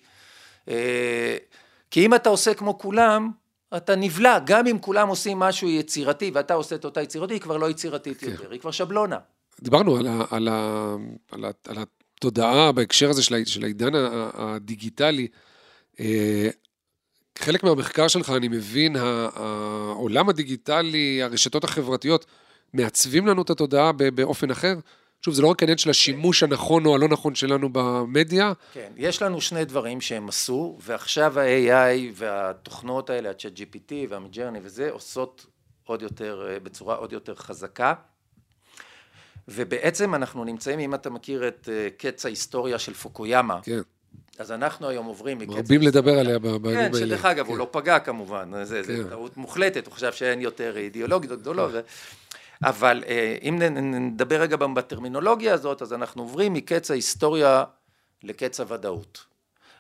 [0.70, 1.38] אה,
[1.92, 3.32] כי אם אתה עושה כמו כולם,
[3.78, 7.58] אתה נבלע, גם אם כולם עושים משהו יצירתי ואתה עושה את אותה יצירתי, היא כבר
[7.58, 9.18] לא יצירתית יותר, היא כבר שבלונה.
[9.62, 10.96] דיברנו על, ה, על, ה,
[11.32, 11.78] על, ה, על
[12.18, 13.92] התודעה בהקשר הזה של, של העידן
[14.34, 15.28] הדיגיטלי.
[16.00, 16.50] אה,
[17.40, 22.26] חלק מהמחקר שלך, אני מבין, העולם הדיגיטלי, הרשתות החברתיות,
[22.74, 24.76] מעצבים לנו את התודעה באופן אחר?
[25.26, 29.22] שוב, זה לא רק העניין של השימוש הנכון או הלא נכון שלנו במדיה, כן, יש
[29.22, 35.46] לנו שני דברים שהם עשו, ועכשיו ה-AI והתוכנות האלה, ה-chat GPT וה-Midjourney וזה, עושות
[35.84, 37.94] עוד יותר, אה, בצורה עוד יותר חזקה.
[39.48, 43.80] ובעצם אנחנו נמצאים, אם אתה מכיר את אה, קץ ההיסטוריה של פוקויאמה, כן.
[44.40, 45.54] אז אנחנו היום עוברים מקצב...
[45.54, 46.98] מרבים לדבר עליה בימים כן, האלה.
[46.98, 47.52] שדרך אגב, כן.
[47.52, 49.10] הוא לא פגע כמובן, זה, זה כן.
[49.10, 51.80] טעות מוחלטת, הוא חשב שאין יותר אידיאולוגיות גדולות, ו...
[52.64, 57.64] אבל אה, אם נדבר רגע בטרמינולוגיה הזאת, אז אנחנו עוברים מקץ ההיסטוריה
[58.24, 59.26] לקץ הוודאות.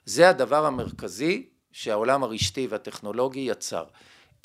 [0.05, 3.83] זה הדבר המרכזי שהעולם הרשתי והטכנולוגי יצר.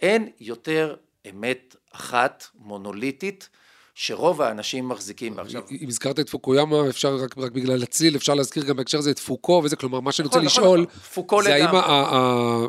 [0.03, 0.97] אין יותר
[1.31, 3.49] אמת אחת, מונוליטית,
[3.95, 5.43] שרוב האנשים מחזיקים בה.
[5.43, 9.11] עכשיו, אם הזכרת את פוקויאמה, אפשר רק, רק בגלל הצליל, אפשר להזכיר גם בהקשר הזה
[9.11, 11.45] את פוקו וזה, כלומר, מה שאני רוצה נכון, נכון, לשאול, נכון.
[11.45, 11.69] זה האם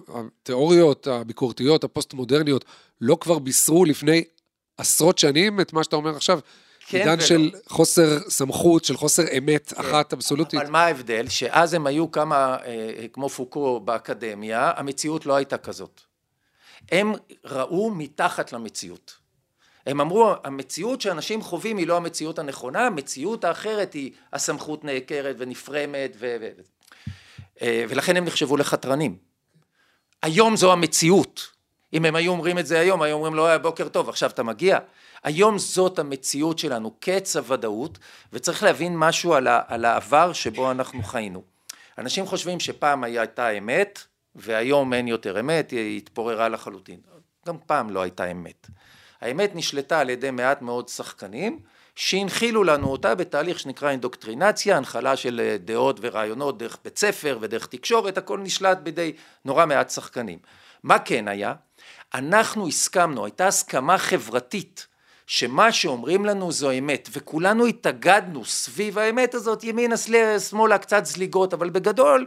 [0.08, 2.66] התיאוריות הביקורתיות, הפוסט-מודרניות,
[3.02, 4.24] לא כבר בישרו לפני
[4.82, 6.40] עשרות שנים את מה שאתה אומר עכשיו?
[6.88, 7.20] כן עידן ולא.
[7.20, 7.26] כן.
[7.26, 10.60] של חוסר סמכות, של חוסר אמת אחת אבסולוטית.
[10.60, 11.30] אבל מה ההבדל?
[11.30, 16.02] שאז הם היו כמה, אה, כמו פוקו באקדמיה, המציאות לא הייתה כזאת.
[16.92, 17.14] הם
[17.46, 19.14] ראו מתחת למציאות.
[19.86, 26.16] הם אמרו, המציאות שאנשים חווים היא לא המציאות הנכונה, המציאות האחרת היא הסמכות נעקרת ונפרמת,
[26.20, 26.38] ו...
[26.42, 26.50] ו...
[27.62, 29.18] אה, ולכן הם נחשבו לחתרנים.
[30.22, 31.61] היום זו המציאות.
[31.94, 34.44] אם הם היו אומרים את זה היום, היו אומרים לו, "אה, בוקר טוב, עכשיו אתה
[34.44, 34.78] מגיע.
[35.24, 38.00] היום זאת המציאות שלנו, קץ הוודאות,
[38.34, 41.44] וצריך להבין משהו על, ה, על העבר שבו אנחנו חיינו.
[41.98, 44.00] אנשים חושבים שפעם הייתה אמת,
[44.36, 47.00] והיום אין יותר אמת, היא התפוררה לחלוטין.
[47.48, 48.68] גם פעם לא הייתה אמת.
[49.22, 51.60] האמת נשלטה על ידי מעט מאוד שחקנים,
[51.96, 57.66] שהנחילו לנו אותה בתהליך שנקרא אינדוקטרינציה, הנחלה של אה, דעות ורעיונות דרך בית ספר ודרך
[57.66, 59.14] תקשורת, הכל נשלט בידי
[59.46, 60.40] נורא מעט שחקנים.
[60.84, 61.54] מה כן היה?
[62.14, 64.88] אנחנו הסכמנו, הייתה הסכמה חברתית,
[65.28, 69.96] שמה שאומרים לנו זו אמת, וכולנו התאגדנו סביב האמת הזאת, ימינה,
[70.40, 72.26] שמאלה, קצת זליגות, אבל בגדול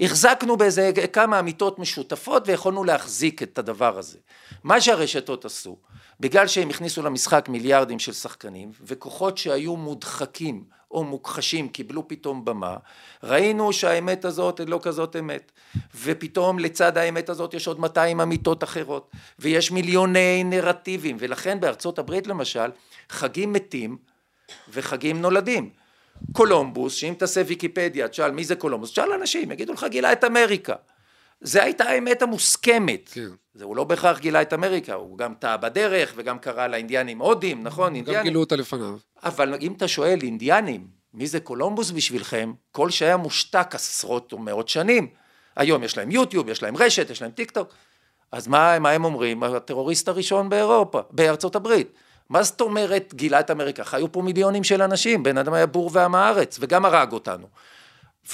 [0.00, 4.18] החזקנו באיזה כמה אמיתות משותפות ויכולנו להחזיק את הדבר הזה.
[4.64, 5.76] מה שהרשתות עשו,
[6.20, 12.76] בגלל שהם הכניסו למשחק מיליארדים של שחקנים, וכוחות שהיו מודחקים או מוכחשים קיבלו פתאום במה,
[13.22, 15.52] ראינו שהאמת הזאת היא לא כזאת אמת,
[16.02, 22.26] ופתאום לצד האמת הזאת יש עוד 200 אמיתות אחרות, ויש מיליוני נרטיבים, ולכן בארצות הברית
[22.26, 22.70] למשל,
[23.08, 23.96] חגים מתים
[24.72, 25.70] וחגים נולדים.
[26.32, 30.74] קולומבוס, שאם תעשה ויקיפדיה, תשאל מי זה קולומבוס, תשאל אנשים, יגידו לך גילה את אמריקה.
[31.42, 33.10] זה הייתה האמת המוסכמת.
[33.12, 33.28] כן.
[33.54, 37.62] זה הוא לא בהכרח גילה את אמריקה, הוא גם טעה בדרך וגם קרא לאינדיאנים הודים,
[37.62, 37.88] נכון?
[37.88, 38.22] גם אינדיאנים.
[38.22, 38.96] גילו אותה לפניו.
[39.24, 42.52] אבל אם אתה שואל אינדיאנים, מי זה קולומבוס בשבילכם?
[42.72, 45.08] כל שהיה מושתק עשרות ומאות שנים.
[45.56, 47.74] היום יש להם יוטיוב, יש להם רשת, יש להם טיק טוק.
[48.32, 49.42] אז מה, מה הם אומרים?
[49.42, 51.92] הטרוריסט הראשון באירופה, בארצות הברית.
[52.28, 53.84] מה זאת אומרת גילה את אמריקה?
[53.84, 57.46] חיו פה מיליונים של אנשים, בן אדם היה בור ועם הארץ, וגם הרג אותנו.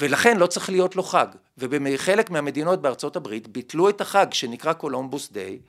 [0.01, 1.27] ולכן לא צריך להיות לו חג.
[1.57, 5.59] ובחלק מהמדינות בארצות הברית ביטלו את החג שנקרא Columbus Day,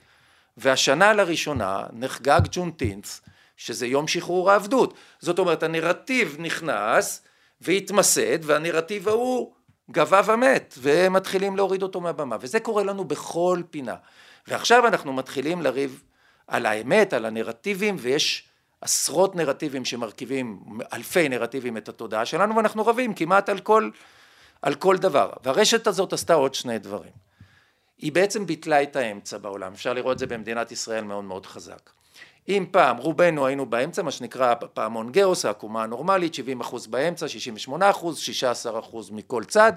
[0.57, 3.21] והשנה לראשונה נחגג ג'ונטינס,
[3.57, 4.95] שזה יום שחרור העבדות.
[5.21, 7.23] זאת אומרת, הנרטיב נכנס
[7.61, 9.53] והתמסד, והנרטיב ההוא
[9.91, 13.95] גבה ומת, והם מתחילים להוריד אותו מהבמה, וזה קורה לנו בכל פינה.
[14.49, 16.03] ועכשיו אנחנו מתחילים לריב
[16.47, 18.50] על האמת, על הנרטיבים, ויש
[18.81, 20.61] עשרות נרטיבים שמרכיבים,
[20.93, 23.91] אלפי נרטיבים את התודעה שלנו, ואנחנו רבים כמעט על כל,
[24.63, 25.31] על כל דבר.
[25.45, 27.13] והרשת הזאת עשתה עוד שני דברים.
[27.99, 31.91] היא בעצם ביטלה את האמצע בעולם, אפשר לראות את זה במדינת ישראל מאוד מאוד חזק.
[32.49, 37.91] אם פעם רובנו היינו באמצע, מה שנקרא פעמון גאוס, העקומה הנורמלית, 70 אחוז באמצע, 68
[37.91, 39.73] אחוז, 16 אחוז מכל צד,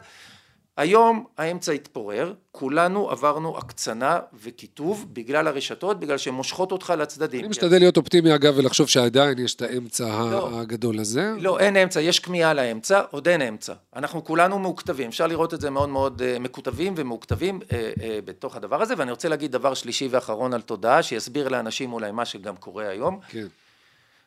[0.78, 7.40] היום האמצע התפורר, כולנו עברנו הקצנה וקיטוב בגלל הרשתות, בגלל שהן מושכות אותך לצדדים.
[7.40, 10.60] אני משתדל להיות אופטימי אגב ולחשוב שעדיין יש את האמצע לא.
[10.60, 11.34] הגדול הזה.
[11.40, 13.74] לא, אין אמצע, יש כמיהה לאמצע, עוד אין אמצע.
[13.96, 18.56] אנחנו כולנו מאוכתבים, אפשר לראות את זה מאוד מאוד אה, מקוטבים ומאוכתבים אה, אה, בתוך
[18.56, 22.56] הדבר הזה, ואני רוצה להגיד דבר שלישי ואחרון על תודעה, שיסביר לאנשים אולי מה שגם
[22.56, 23.20] קורה היום.
[23.30, 23.48] כן.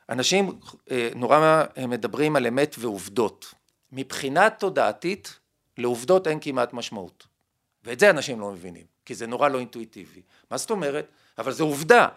[0.08, 0.58] אנשים
[0.90, 3.54] אה, נורא אה, מדברים על אמת ועובדות.
[3.92, 5.38] מבחינה תודעתית,
[5.78, 7.26] לעובדות אין כמעט משמעות.
[7.84, 10.22] ואת זה אנשים לא מבינים, כי זה נורא לא אינטואיטיבי.
[10.50, 11.06] מה זאת אומרת?
[11.38, 12.08] אבל זו עובדה.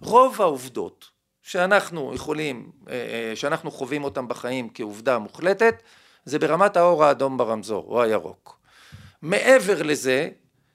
[0.00, 1.10] רוב העובדות
[1.42, 5.82] שאנחנו יכולים, אה, אה, שאנחנו חווים אותן בחיים כעובדה מוחלטת,
[6.24, 8.60] זה ברמת האור האדום ברמזור, או הירוק.
[9.22, 10.28] מעבר לזה,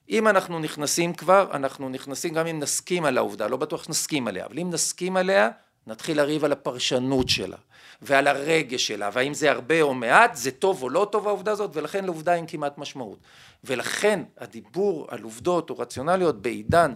[0.10, 4.46] אם אנחנו נכנסים כבר, אנחנו נכנסים גם אם נסכים על העובדה, לא בטוח שנסכים עליה,
[4.46, 5.50] אבל אם נסכים עליה,
[5.88, 7.58] נתחיל לריב על הפרשנות שלה,
[8.02, 11.72] ועל הרגש שלה, והאם זה הרבה או מעט, זה טוב או לא טוב העובדה הזאת,
[11.74, 13.20] ולכן לעובדה אין כמעט משמעות.
[13.64, 16.94] ולכן הדיבור על עובדות או רציונליות בעידן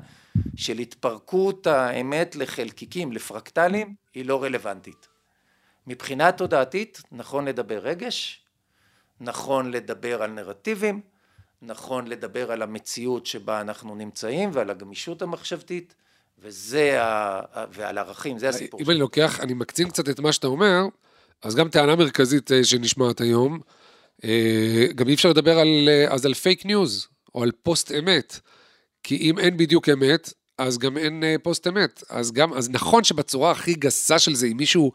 [0.56, 5.08] של התפרקות האמת לחלקיקים, לפרקטלים, היא לא רלוונטית.
[5.88, 8.44] מבחינה תודעתית, נכון לדבר רגש,
[9.20, 11.02] נכון לדבר על נרטיבים,
[11.62, 15.96] נכון לדבר על המציאות שבה אנחנו נמצאים ועל הגמישות המחשבתית,
[16.42, 17.42] וזה, ה...
[17.72, 18.82] ועל ערכים, זה הסיפור.
[18.82, 20.82] אם אני לוקח, אני מקצין קצת את מה שאתה אומר,
[21.42, 23.60] אז גם טענה מרכזית אה, שנשמעת היום,
[24.24, 28.40] אה, גם אי אפשר לדבר על, אה, אז על fake news, או על פוסט אמת.
[29.04, 32.04] כי אם אין בדיוק אמת, אז גם אין פוסט אמת.
[32.10, 34.92] אז גם, אז נכון שבצורה הכי גסה של זה, אם מישהו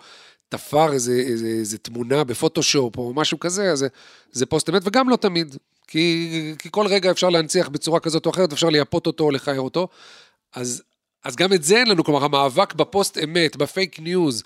[0.48, 3.88] תפר איזה, איזה, איזה תמונה בפוטושופ או משהו כזה, אז זה,
[4.33, 5.57] זה פוסט אמת, וגם לא תמיד.
[5.88, 9.61] כי, כי כל רגע אפשר להנציח בצורה כזאת או אחרת, אפשר לייפות אותו או לכער
[9.61, 9.88] אותו.
[10.54, 10.83] אז,
[11.25, 14.42] אז גם את זה אין לנו, כלומר, המאבק בפוסט אמת, ב-fake news,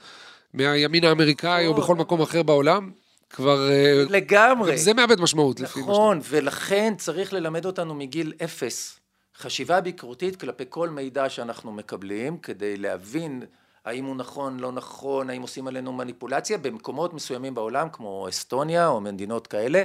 [0.54, 2.90] מהימין האמריקאי או בכל מקום אחר בעולם,
[3.30, 3.70] כבר...
[3.70, 4.78] אה, לגמרי.
[4.78, 5.92] זה מאבד משמעות, לפי מה שאתה...
[5.92, 9.00] נכון, ולכן צריך ללמד אותנו מגיל אפס
[9.38, 13.42] חשיבה ביקורתית כלפי כל מידע שאנחנו מקבלים, כדי להבין
[13.84, 16.58] האם הוא נכון, לא נכון, האם עושים עלינו מניפולציה.
[16.58, 19.82] במקומות מסוימים בעולם, כמו אסטוניה או מדינות כאלה,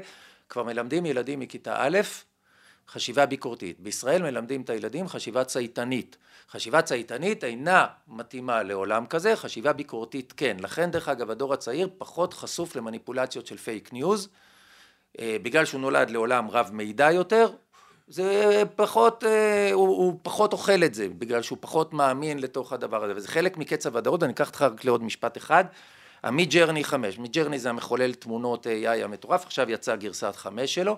[0.50, 1.98] כבר מלמדים ילדים מכיתה א',
[2.90, 3.80] חשיבה ביקורתית.
[3.80, 6.18] בישראל מלמדים את הילדים חשיבה צייתנית.
[6.52, 10.58] חשיבה צייתנית אינה מתאימה לעולם כזה, חשיבה ביקורתית כן.
[10.60, 14.30] לכן דרך אגב הדור הצעיר פחות חשוף למניפולציות של פייק ניוז,
[15.20, 17.50] אה, בגלל שהוא נולד לעולם רב מידע יותר,
[18.08, 23.04] זה פחות, אה, הוא, הוא פחות אוכל את זה, בגלל שהוא פחות מאמין לתוך הדבר
[23.04, 25.66] הזה, וזה חלק מקצב ודאות, אני אקח אותך רק לעוד משפט אחד,
[26.24, 30.98] ה Midjourney 5, Midjourney זה המחולל תמונות AI המטורף, עכשיו יצאה גרסת 5 שלו,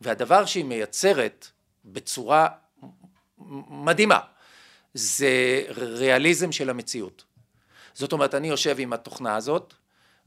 [0.00, 1.46] והדבר שהיא מייצרת
[1.84, 2.48] בצורה
[3.68, 4.18] מדהימה,
[4.94, 7.24] זה ריאליזם של המציאות.
[7.94, 9.74] זאת אומרת, אני יושב עם התוכנה הזאת,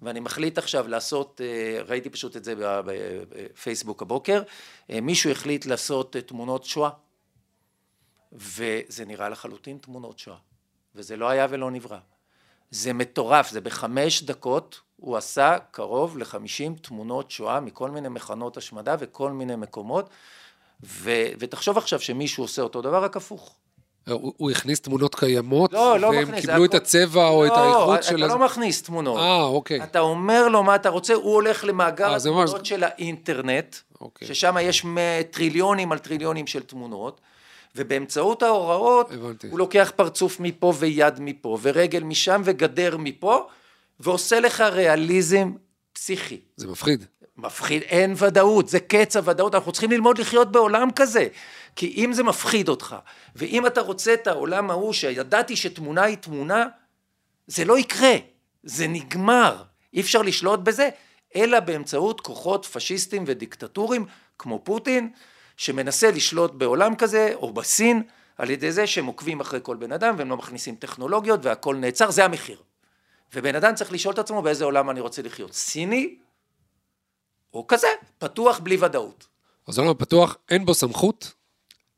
[0.02, 4.44] ואני מחליט עכשיו לעשות, אה, ראיתי פשוט את זה בפייסבוק הבוקר,
[4.90, 6.90] אה, מישהו החליט לעשות אה, תמונות שואה,
[8.32, 10.38] וזה נראה לחלוטין תמונות שואה,
[10.96, 12.00] וזה לא היה ולא נברא.
[12.72, 18.96] זה מטורף, זה בחמש דקות הוא עשה קרוב לחמישים תמונות שואה מכל מיני מחנות השמדה
[19.00, 20.10] וכל מיני מקומות,
[20.84, 23.56] ו, ותחשוב עכשיו שמישהו עושה אותו דבר רק הפוך.
[24.10, 27.96] הוא, הוא הכניס תמונות קיימות, לא, לא והם מכניס, קיבלו את הצבע או את האיכות
[27.96, 28.16] לא, של...
[28.16, 28.34] אתה הזה?
[28.34, 29.18] לא מכניס תמונות.
[29.18, 29.84] אה, אוקיי.
[29.84, 33.76] אתה אומר לו מה אתה רוצה, הוא הולך למאגר אה, זה ממש- התמונות של האינטרנט,
[34.02, 34.28] אוקיי.
[34.28, 34.86] ששם יש
[35.32, 37.22] טריליונים על טריליונים של תמונות,
[37.76, 39.48] ובאמצעות ההוראות, הבנתי.
[39.48, 43.48] הוא לוקח פרצוף מפה ויד מפה, ורגל משם וגדר מפה,
[44.00, 45.54] ועושה לך ריאליזם
[45.94, 46.42] פסיכי.
[46.56, 47.06] זה מפחיד.
[47.38, 51.28] מפחיד, אין ודאות, זה קץ הוודאות, אנחנו צריכים ללמוד לחיות בעולם כזה.
[51.76, 52.96] כי אם זה מפחיד אותך,
[53.36, 56.66] ואם אתה רוצה את העולם ההוא שידעתי שתמונה היא תמונה,
[57.48, 58.16] זה לא יקרה,
[58.64, 60.90] זה נגמר, אי אפשר לשלוט בזה,
[61.36, 64.06] אלא באמצעות כוחות פשיסטיים ודיקטטוריים
[64.38, 65.10] כמו פוטין,
[65.58, 68.04] שמנסה לשלוט בעולם כזה, או בסין,
[68.38, 72.12] על ידי זה שהם עוקבים אחרי כל בן אדם והם לא מכניסים טכנולוגיות והכל נעצר,
[72.12, 72.58] זה המחיר.
[73.34, 76.16] ובן אדם צריך לשאול את עצמו באיזה עולם אני רוצה לחיות, סיני
[77.54, 79.28] או כזה, פתוח בלי ודאות.
[79.68, 81.34] אז העולם הפתוח, אין בו סמכות,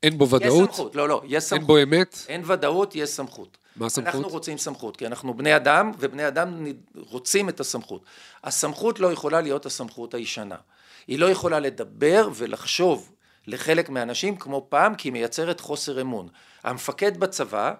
[0.02, 1.58] אין בו יש ודאות, סמכות, לא, לא, יש סמכות.
[1.58, 2.18] אין בו אמת.
[2.28, 3.58] אין ודאות, יש סמכות.
[3.76, 4.14] מה הסמכות?
[4.14, 8.02] אנחנו רוצים סמכות, כי אנחנו בני אדם, ובני אדם רוצים את הסמכות.
[8.44, 10.56] הסמכות לא יכולה להיות הסמכות הישנה.
[11.06, 13.12] היא לא יכולה לדבר ולחשוב
[13.46, 16.28] לחלק מהאנשים כמו פעם, כי היא מייצרת חוסר אמון.
[16.64, 17.74] המפקד בצבא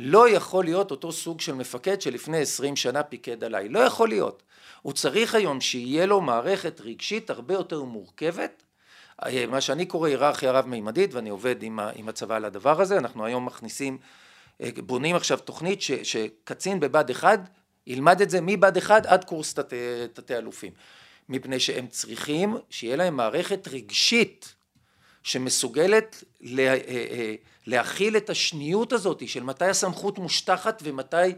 [0.00, 3.68] לא יכול להיות אותו סוג של מפקד שלפני עשרים שנה פיקד עליי.
[3.68, 4.42] לא יכול להיות.
[4.82, 8.62] הוא צריך היום שיהיה לו מערכת רגשית הרבה יותר מורכבת,
[9.24, 13.24] אה, מה שאני קורא היררכיה רב-מימדית, ואני עובד עם, עם הצבא על הדבר הזה, אנחנו
[13.24, 13.98] היום מכניסים,
[14.60, 17.40] אה, בונים עכשיו תוכנית ש, שקצין בבה"ד 1
[17.86, 19.54] ילמד את זה מבה"ד 1 עד קורס
[20.12, 20.72] תתי אלופים,
[21.28, 24.54] מפני שהם צריכים שיהיה להם מערכת רגשית
[25.28, 27.34] שמסוגלת לה, אה, אה,
[27.66, 31.34] להכיל את השניות הזאת של מתי הסמכות מושטחת ומתי היא,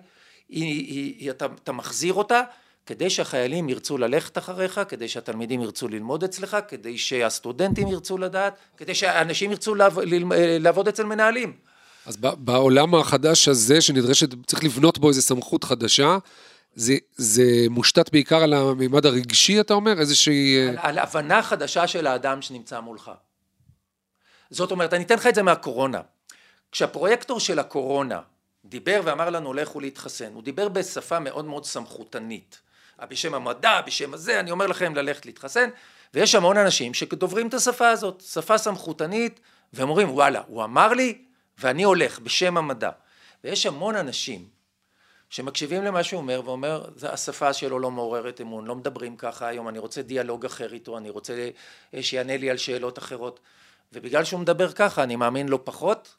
[0.49, 2.43] היא, היא, אתה, אתה מחזיר אותה
[2.87, 8.95] כדי שהחיילים ירצו ללכת אחריך, כדי שהתלמידים ירצו ללמוד אצלך, כדי שהסטודנטים ירצו לדעת, כדי
[8.95, 11.53] שאנשים ירצו לעב, אה, לעבוד אצל מנהלים.
[12.07, 16.19] אז בעולם החדש הזה, שנדרשת, צריך לבנות בו איזו סמכות חדשה,
[16.75, 20.01] זה, זה מושתת בעיקר על המימד הרגשי, אתה אומר?
[20.01, 20.69] איזושהי...
[20.69, 23.11] על, על הבנה חדשה של האדם שנמצא מולך.
[24.51, 26.01] זאת אומרת, אני אתן לך את זה מהקורונה.
[26.73, 28.21] כשהפרויקטור של הקורונה
[28.65, 32.61] דיבר ואמר לנו לכו להתחסן, הוא דיבר בשפה מאוד מאוד סמכותנית.
[33.09, 35.69] בשם המדע, בשם הזה, אני אומר לכם ללכת להתחסן,
[36.15, 39.41] ויש המון אנשים שדוברים את השפה הזאת, שפה סמכותנית,
[39.73, 41.25] והם אומרים וואלה, הוא אמר לי
[41.59, 42.91] ואני הולך בשם המדע.
[43.45, 44.49] ויש המון אנשים
[45.31, 49.69] שמקשיבים למה שהוא אומר ואומר, "זה- השפה שלו לא מעוררת אמון, לא מדברים ככה היום,
[49.69, 51.51] אני רוצה דיאלוג אחר איתו, אני רוצה
[52.01, 53.41] שיענה לי על שאלות אחרות.
[53.93, 56.17] ובגלל שהוא מדבר ככה, אני מאמין לו פחות,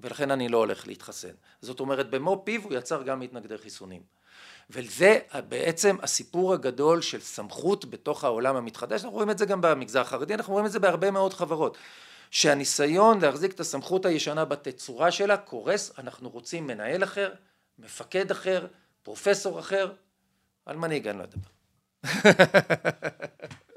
[0.00, 1.32] ולכן אני לא הולך להתחסן.
[1.62, 4.02] זאת אומרת, במו פיו הוא יצר גם מתנגדי חיסונים.
[4.70, 10.00] וזה בעצם הסיפור הגדול של סמכות בתוך העולם המתחדש, אנחנו רואים את זה גם במגזר
[10.00, 11.76] החרדי, אנחנו רואים את זה בהרבה מאוד חברות.
[12.30, 17.32] שהניסיון להחזיק את הסמכות הישנה בתצורה שלה קורס, אנחנו רוצים מנהל אחר,
[17.78, 18.66] מפקד אחר,
[19.02, 19.92] פרופסור אחר,
[20.66, 21.48] על מנהיג אני לא אדבר.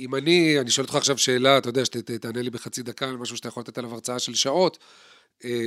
[0.00, 3.36] אם אני, אני שואל אותך עכשיו שאלה, אתה יודע, שתענה לי בחצי דקה על משהו
[3.36, 4.78] שאתה יכול לתת עליו הרצאה של שעות,
[5.44, 5.66] אה,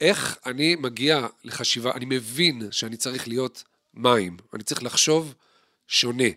[0.00, 3.64] איך אני מגיע לחשיבה, אני מבין שאני צריך להיות
[3.94, 5.34] מים, אני צריך לחשוב
[5.86, 6.28] שונה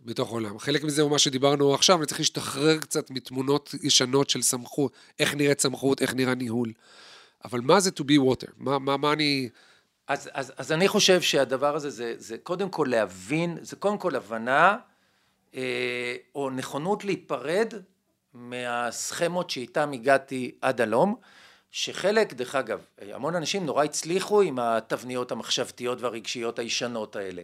[0.00, 0.58] בתוך העולם.
[0.58, 5.34] חלק מזה הוא מה שדיברנו עכשיו, אני צריך להשתחרר קצת מתמונות ישנות של סמכות, איך
[5.34, 6.72] נראית סמכות, איך נראה ניהול.
[7.44, 8.50] אבל מה זה to be water?
[8.56, 9.48] מה, מה, מה אני...
[10.08, 14.16] אז, אז, אז אני חושב שהדבר הזה זה, זה קודם כל להבין, זה קודם כל
[14.16, 14.76] הבנה
[16.34, 17.74] או נכונות להיפרד
[18.34, 21.16] מהסכמות שאיתם הגעתי עד הלום,
[21.70, 27.42] שחלק, דרך אגב, המון אנשים נורא הצליחו עם התבניות המחשבתיות והרגשיות הישנות האלה.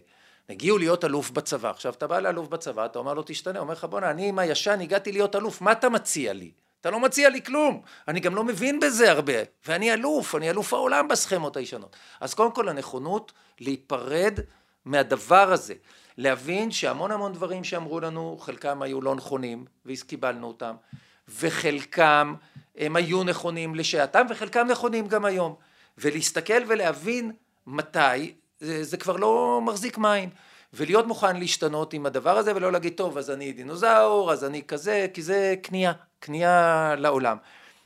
[0.49, 3.73] הגיעו להיות אלוף בצבא, עכשיו אתה בא לאלוף בצבא, אתה אומר לו תשתנה, הוא אומר
[3.73, 6.51] לך בואנה אני עם הישן הגעתי להיות אלוף, מה אתה מציע לי?
[6.81, 9.33] אתה לא מציע לי כלום, אני גם לא מבין בזה הרבה,
[9.67, 11.97] ואני אלוף, אני אלוף העולם בסכמות הישנות.
[12.21, 14.39] אז קודם כל הנכונות להיפרד
[14.85, 15.75] מהדבר הזה,
[16.21, 20.75] להבין שהמון המון דברים שאמרו לנו, חלקם היו לא נכונים, וקיבלנו אותם,
[21.41, 22.35] וחלקם
[22.77, 25.55] הם היו נכונים לשעתם, וחלקם נכונים גם היום,
[25.99, 27.33] ולהסתכל ולהבין
[27.67, 30.31] מתי זה, זה כבר לא מחזיק מים.
[30.75, 35.07] ולהיות מוכן להשתנות עם הדבר הזה ולא להגיד טוב אז אני דינוזאור אז אני כזה
[35.15, 37.37] כי זה כניעה כניעה לעולם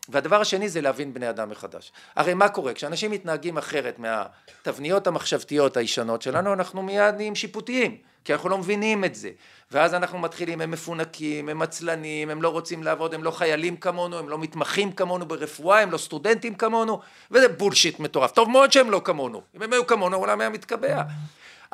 [0.09, 1.93] והדבר השני זה להבין בני אדם מחדש.
[2.17, 2.75] הרי מה קורה?
[2.75, 9.05] כשאנשים מתנהגים אחרת מהתבניות המחשבתיות הישנות שלנו אנחנו מיד נהיים שיפוטיים כי אנחנו לא מבינים
[9.05, 9.31] את זה.
[9.71, 14.19] ואז אנחנו מתחילים הם מפונקים הם עצלנים הם לא רוצים לעבוד הם לא חיילים כמונו
[14.19, 17.01] הם לא מתמחים כמונו ברפואה הם לא סטודנטים כמונו
[17.31, 18.31] וזה בולשיט מטורף.
[18.31, 19.43] טוב מאוד שהם לא כמונו.
[19.57, 21.03] אם הם היו כמונו העולם היה מתקבע.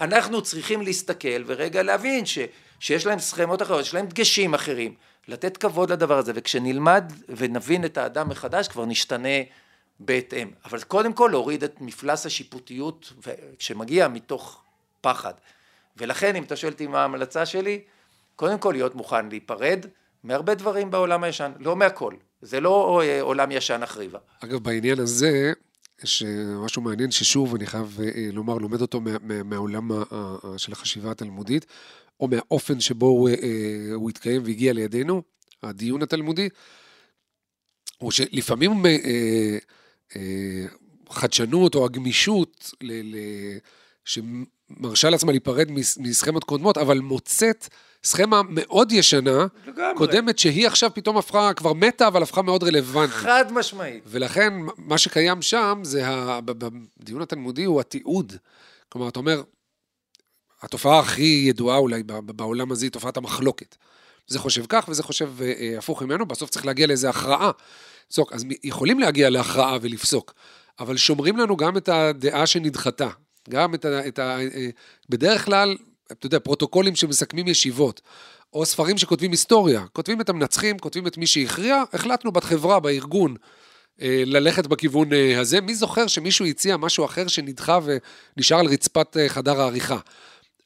[0.01, 2.39] אנחנו צריכים להסתכל ורגע להבין ש,
[2.81, 4.95] שיש להם סכמות אחרות, יש להם דגשים אחרים,
[5.28, 9.28] לתת כבוד לדבר הזה, וכשנלמד ונבין את האדם מחדש כבר נשתנה
[10.01, 10.51] בהתאם.
[10.64, 13.12] אבל קודם כל להוריד את מפלס השיפוטיות
[13.59, 14.62] שמגיע מתוך
[15.01, 15.35] פחד.
[15.97, 17.81] ולכן אם אתה שואל אותי מה ההמלצה שלי,
[18.37, 19.87] קודם כל להיות מוכן להיפרד
[20.24, 22.14] מהרבה דברים בעולם הישן, לא מהכל.
[22.43, 24.18] זה לא אה, עולם ישן החריבה.
[24.45, 25.53] אגב, בעניין הזה,
[26.05, 29.90] יש אה, משהו מעניין ששוב, אני חייב אה, אה, לומר, לומד אותו מה, מה, מהעולם
[30.57, 31.66] של החשיבה התלמודית,
[32.20, 33.30] או מהאופן שבו הוא,
[33.94, 35.22] הוא התקיים והגיע לידינו,
[35.62, 36.48] הדיון התלמודי,
[37.98, 38.84] הוא שלפעמים
[41.11, 43.16] חדשנות או הגמישות ל, ל,
[44.05, 47.68] שמרשה לעצמה להיפרד מסכמות קודמות, אבל מוצאת
[48.05, 49.94] סכמה מאוד ישנה, לגמרי.
[49.96, 53.14] קודמת, שהיא עכשיו פתאום הפכה, כבר מתה, אבל הפכה מאוד רלוונטית.
[53.14, 54.05] חד משמעית.
[54.07, 56.40] ולכן, מה שקיים שם, זה, ה...
[56.40, 58.32] בדיון התלמודי, הוא התיעוד.
[58.88, 59.42] כלומר, אתה אומר,
[60.62, 63.76] התופעה הכי ידועה אולי בעולם הזה היא תופעת המחלוקת.
[64.26, 67.51] זה חושב כך וזה חושב אה, אה, הפוך ממנו, בסוף צריך להגיע לאיזה הכרעה.
[68.09, 70.34] פסוק, אז יכולים להגיע להכרעה ולפסוק,
[70.78, 73.09] אבל שומרים לנו גם את הדעה שנדחתה.
[73.51, 74.09] גם את ה...
[74.09, 74.68] את ה אה,
[75.09, 75.76] בדרך כלל,
[76.13, 78.01] אתה יודע, פרוטוקולים שמסכמים ישיבות,
[78.53, 83.37] או ספרים שכותבים היסטוריה, כותבים את המנצחים, כותבים את מי שהכריע, החלטנו בחברה, בארגון,
[84.03, 85.61] אה, ללכת בכיוון אה, הזה.
[85.61, 87.79] מי זוכר שמישהו הציע משהו אחר שנדחה
[88.37, 89.99] ונשאר על רצפת אה, חדר העריכה?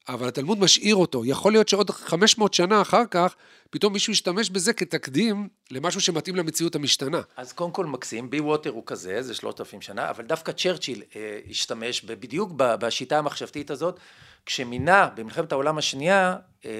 [0.08, 1.24] אבל התלמוד משאיר אותו.
[1.24, 3.34] יכול להיות שעוד 500 שנה אחר כך,
[3.74, 7.20] פתאום מישהו ישתמש בזה כתקדים למשהו שמתאים למציאות המשתנה.
[7.36, 11.38] אז קודם כל מקסים, בי ווטר הוא כזה, זה 3,000 שנה, אבל דווקא צ'רצ'יל אה,
[11.50, 14.00] השתמש בדיוק בשיטה המחשבתית הזאת,
[14.46, 16.70] כשמינה במלחמת העולם השנייה אה,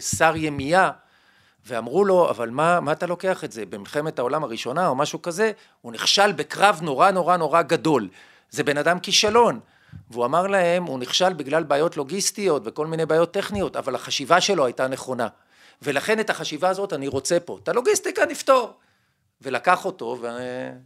[0.00, 0.90] שר ימייה,
[1.66, 3.66] ואמרו לו, אבל מה, מה אתה לוקח את זה?
[3.66, 8.08] במלחמת העולם הראשונה או משהו כזה, הוא נכשל בקרב נורא נורא נורא גדול.
[8.50, 9.60] זה בן אדם כישלון.
[10.10, 14.64] והוא אמר להם, הוא נכשל בגלל בעיות לוגיסטיות וכל מיני בעיות טכניות, אבל החשיבה שלו
[14.64, 15.28] הייתה נכונה.
[15.82, 17.58] ולכן את החשיבה הזאת אני רוצה פה.
[17.62, 18.72] את הלוגיסטיקה נפתור.
[19.42, 20.26] ולקח אותו, ו...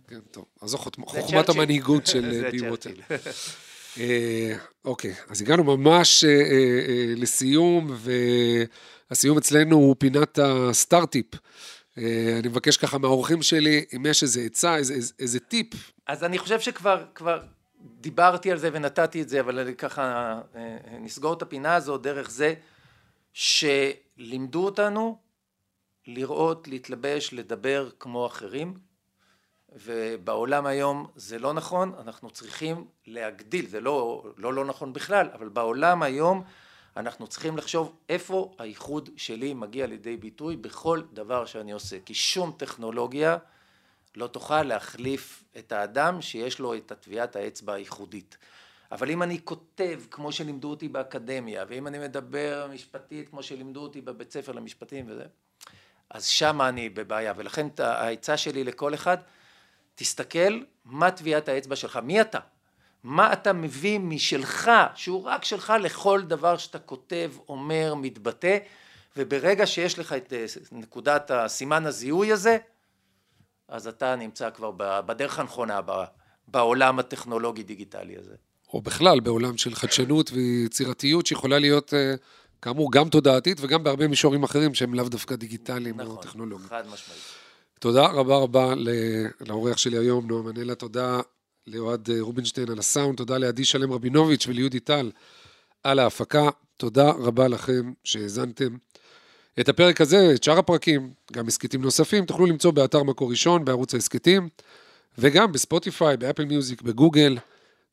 [0.08, 0.44] כן, טוב.
[0.62, 2.90] אז זו חוכמת המנהיגות של בי ווטר.
[3.98, 7.96] אה, אוקיי, אז הגענו ממש אה, אה, לסיום,
[9.10, 11.26] והסיום אצלנו הוא פינת הסטארט-טיפ.
[11.96, 15.66] אני מבקש ככה מהאורחים שלי, אם יש איזה עצה, איזה, איזה, איזה טיפ.
[16.06, 17.42] אז אני חושב שכבר כבר
[18.00, 20.34] דיברתי על זה ונתתי את זה, אבל ככה
[21.00, 22.54] נסגור את הפינה הזו דרך זה
[24.16, 25.18] שלימדו אותנו
[26.06, 28.74] לראות, להתלבש, לדבר כמו אחרים,
[29.72, 35.48] ובעולם היום זה לא נכון, אנחנו צריכים להגדיל, זה לא לא, לא נכון בכלל, אבל
[35.48, 36.44] בעולם היום
[36.96, 42.52] אנחנו צריכים לחשוב איפה הייחוד שלי מגיע לידי ביטוי בכל דבר שאני עושה, כי שום
[42.56, 43.36] טכנולוגיה
[44.16, 48.38] לא תוכל להחליף את האדם שיש לו את הטביעת האצבע הייחודית.
[48.92, 54.00] אבל אם אני כותב כמו שלימדו אותי באקדמיה, ואם אני מדבר משפטית כמו שלימדו אותי
[54.00, 55.24] בבית ספר למשפטים וזה,
[56.10, 59.16] אז שם אני בבעיה, ולכן העצה שלי לכל אחד,
[59.94, 62.38] תסתכל מה טביעת האצבע שלך, מי אתה?
[63.02, 68.58] מה אתה מביא משלך, שהוא רק שלך לכל דבר שאתה כותב, אומר, מתבטא,
[69.16, 72.58] וברגע שיש לך את אה, נקודת הסימן הזיהוי הזה,
[73.68, 75.80] אז אתה נמצא כבר בדרך הנכונה
[76.48, 78.34] בעולם הטכנולוגי-דיגיטלי הזה.
[78.72, 82.14] או בכלל בעולם של חדשנות ויצירתיות שיכולה להיות, אה,
[82.62, 86.66] כאמור, גם תודעתית וגם בהרבה מישורים אחרים שהם לאו דווקא דיגיטליים נכון, או טכנולוגיים.
[86.66, 87.20] נכון, חד משמעית.
[87.80, 88.74] תודה רבה רבה
[89.40, 91.20] לאורח שלי היום, נועה מנלה, תודה
[91.66, 95.10] לאוהד אה, רובינשטיין על הסאונד, תודה לעדי שלם רבינוביץ' וליהודי טל
[95.84, 98.76] על ההפקה, תודה רבה לכם שהאזנתם.
[99.60, 103.94] את הפרק הזה, את שאר הפרקים, גם הסכתים נוספים, תוכלו למצוא באתר מקור ראשון, בערוץ
[103.94, 104.48] ההסכתים,
[105.18, 107.38] וגם בספוטיפיי, באפל מיוזיק, בגוגל.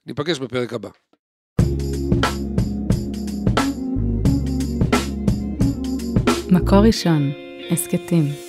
[0.06, 0.90] ניפגש בפרק הבא.
[6.52, 7.32] מקור ראשון,
[7.72, 8.43] הסכתים.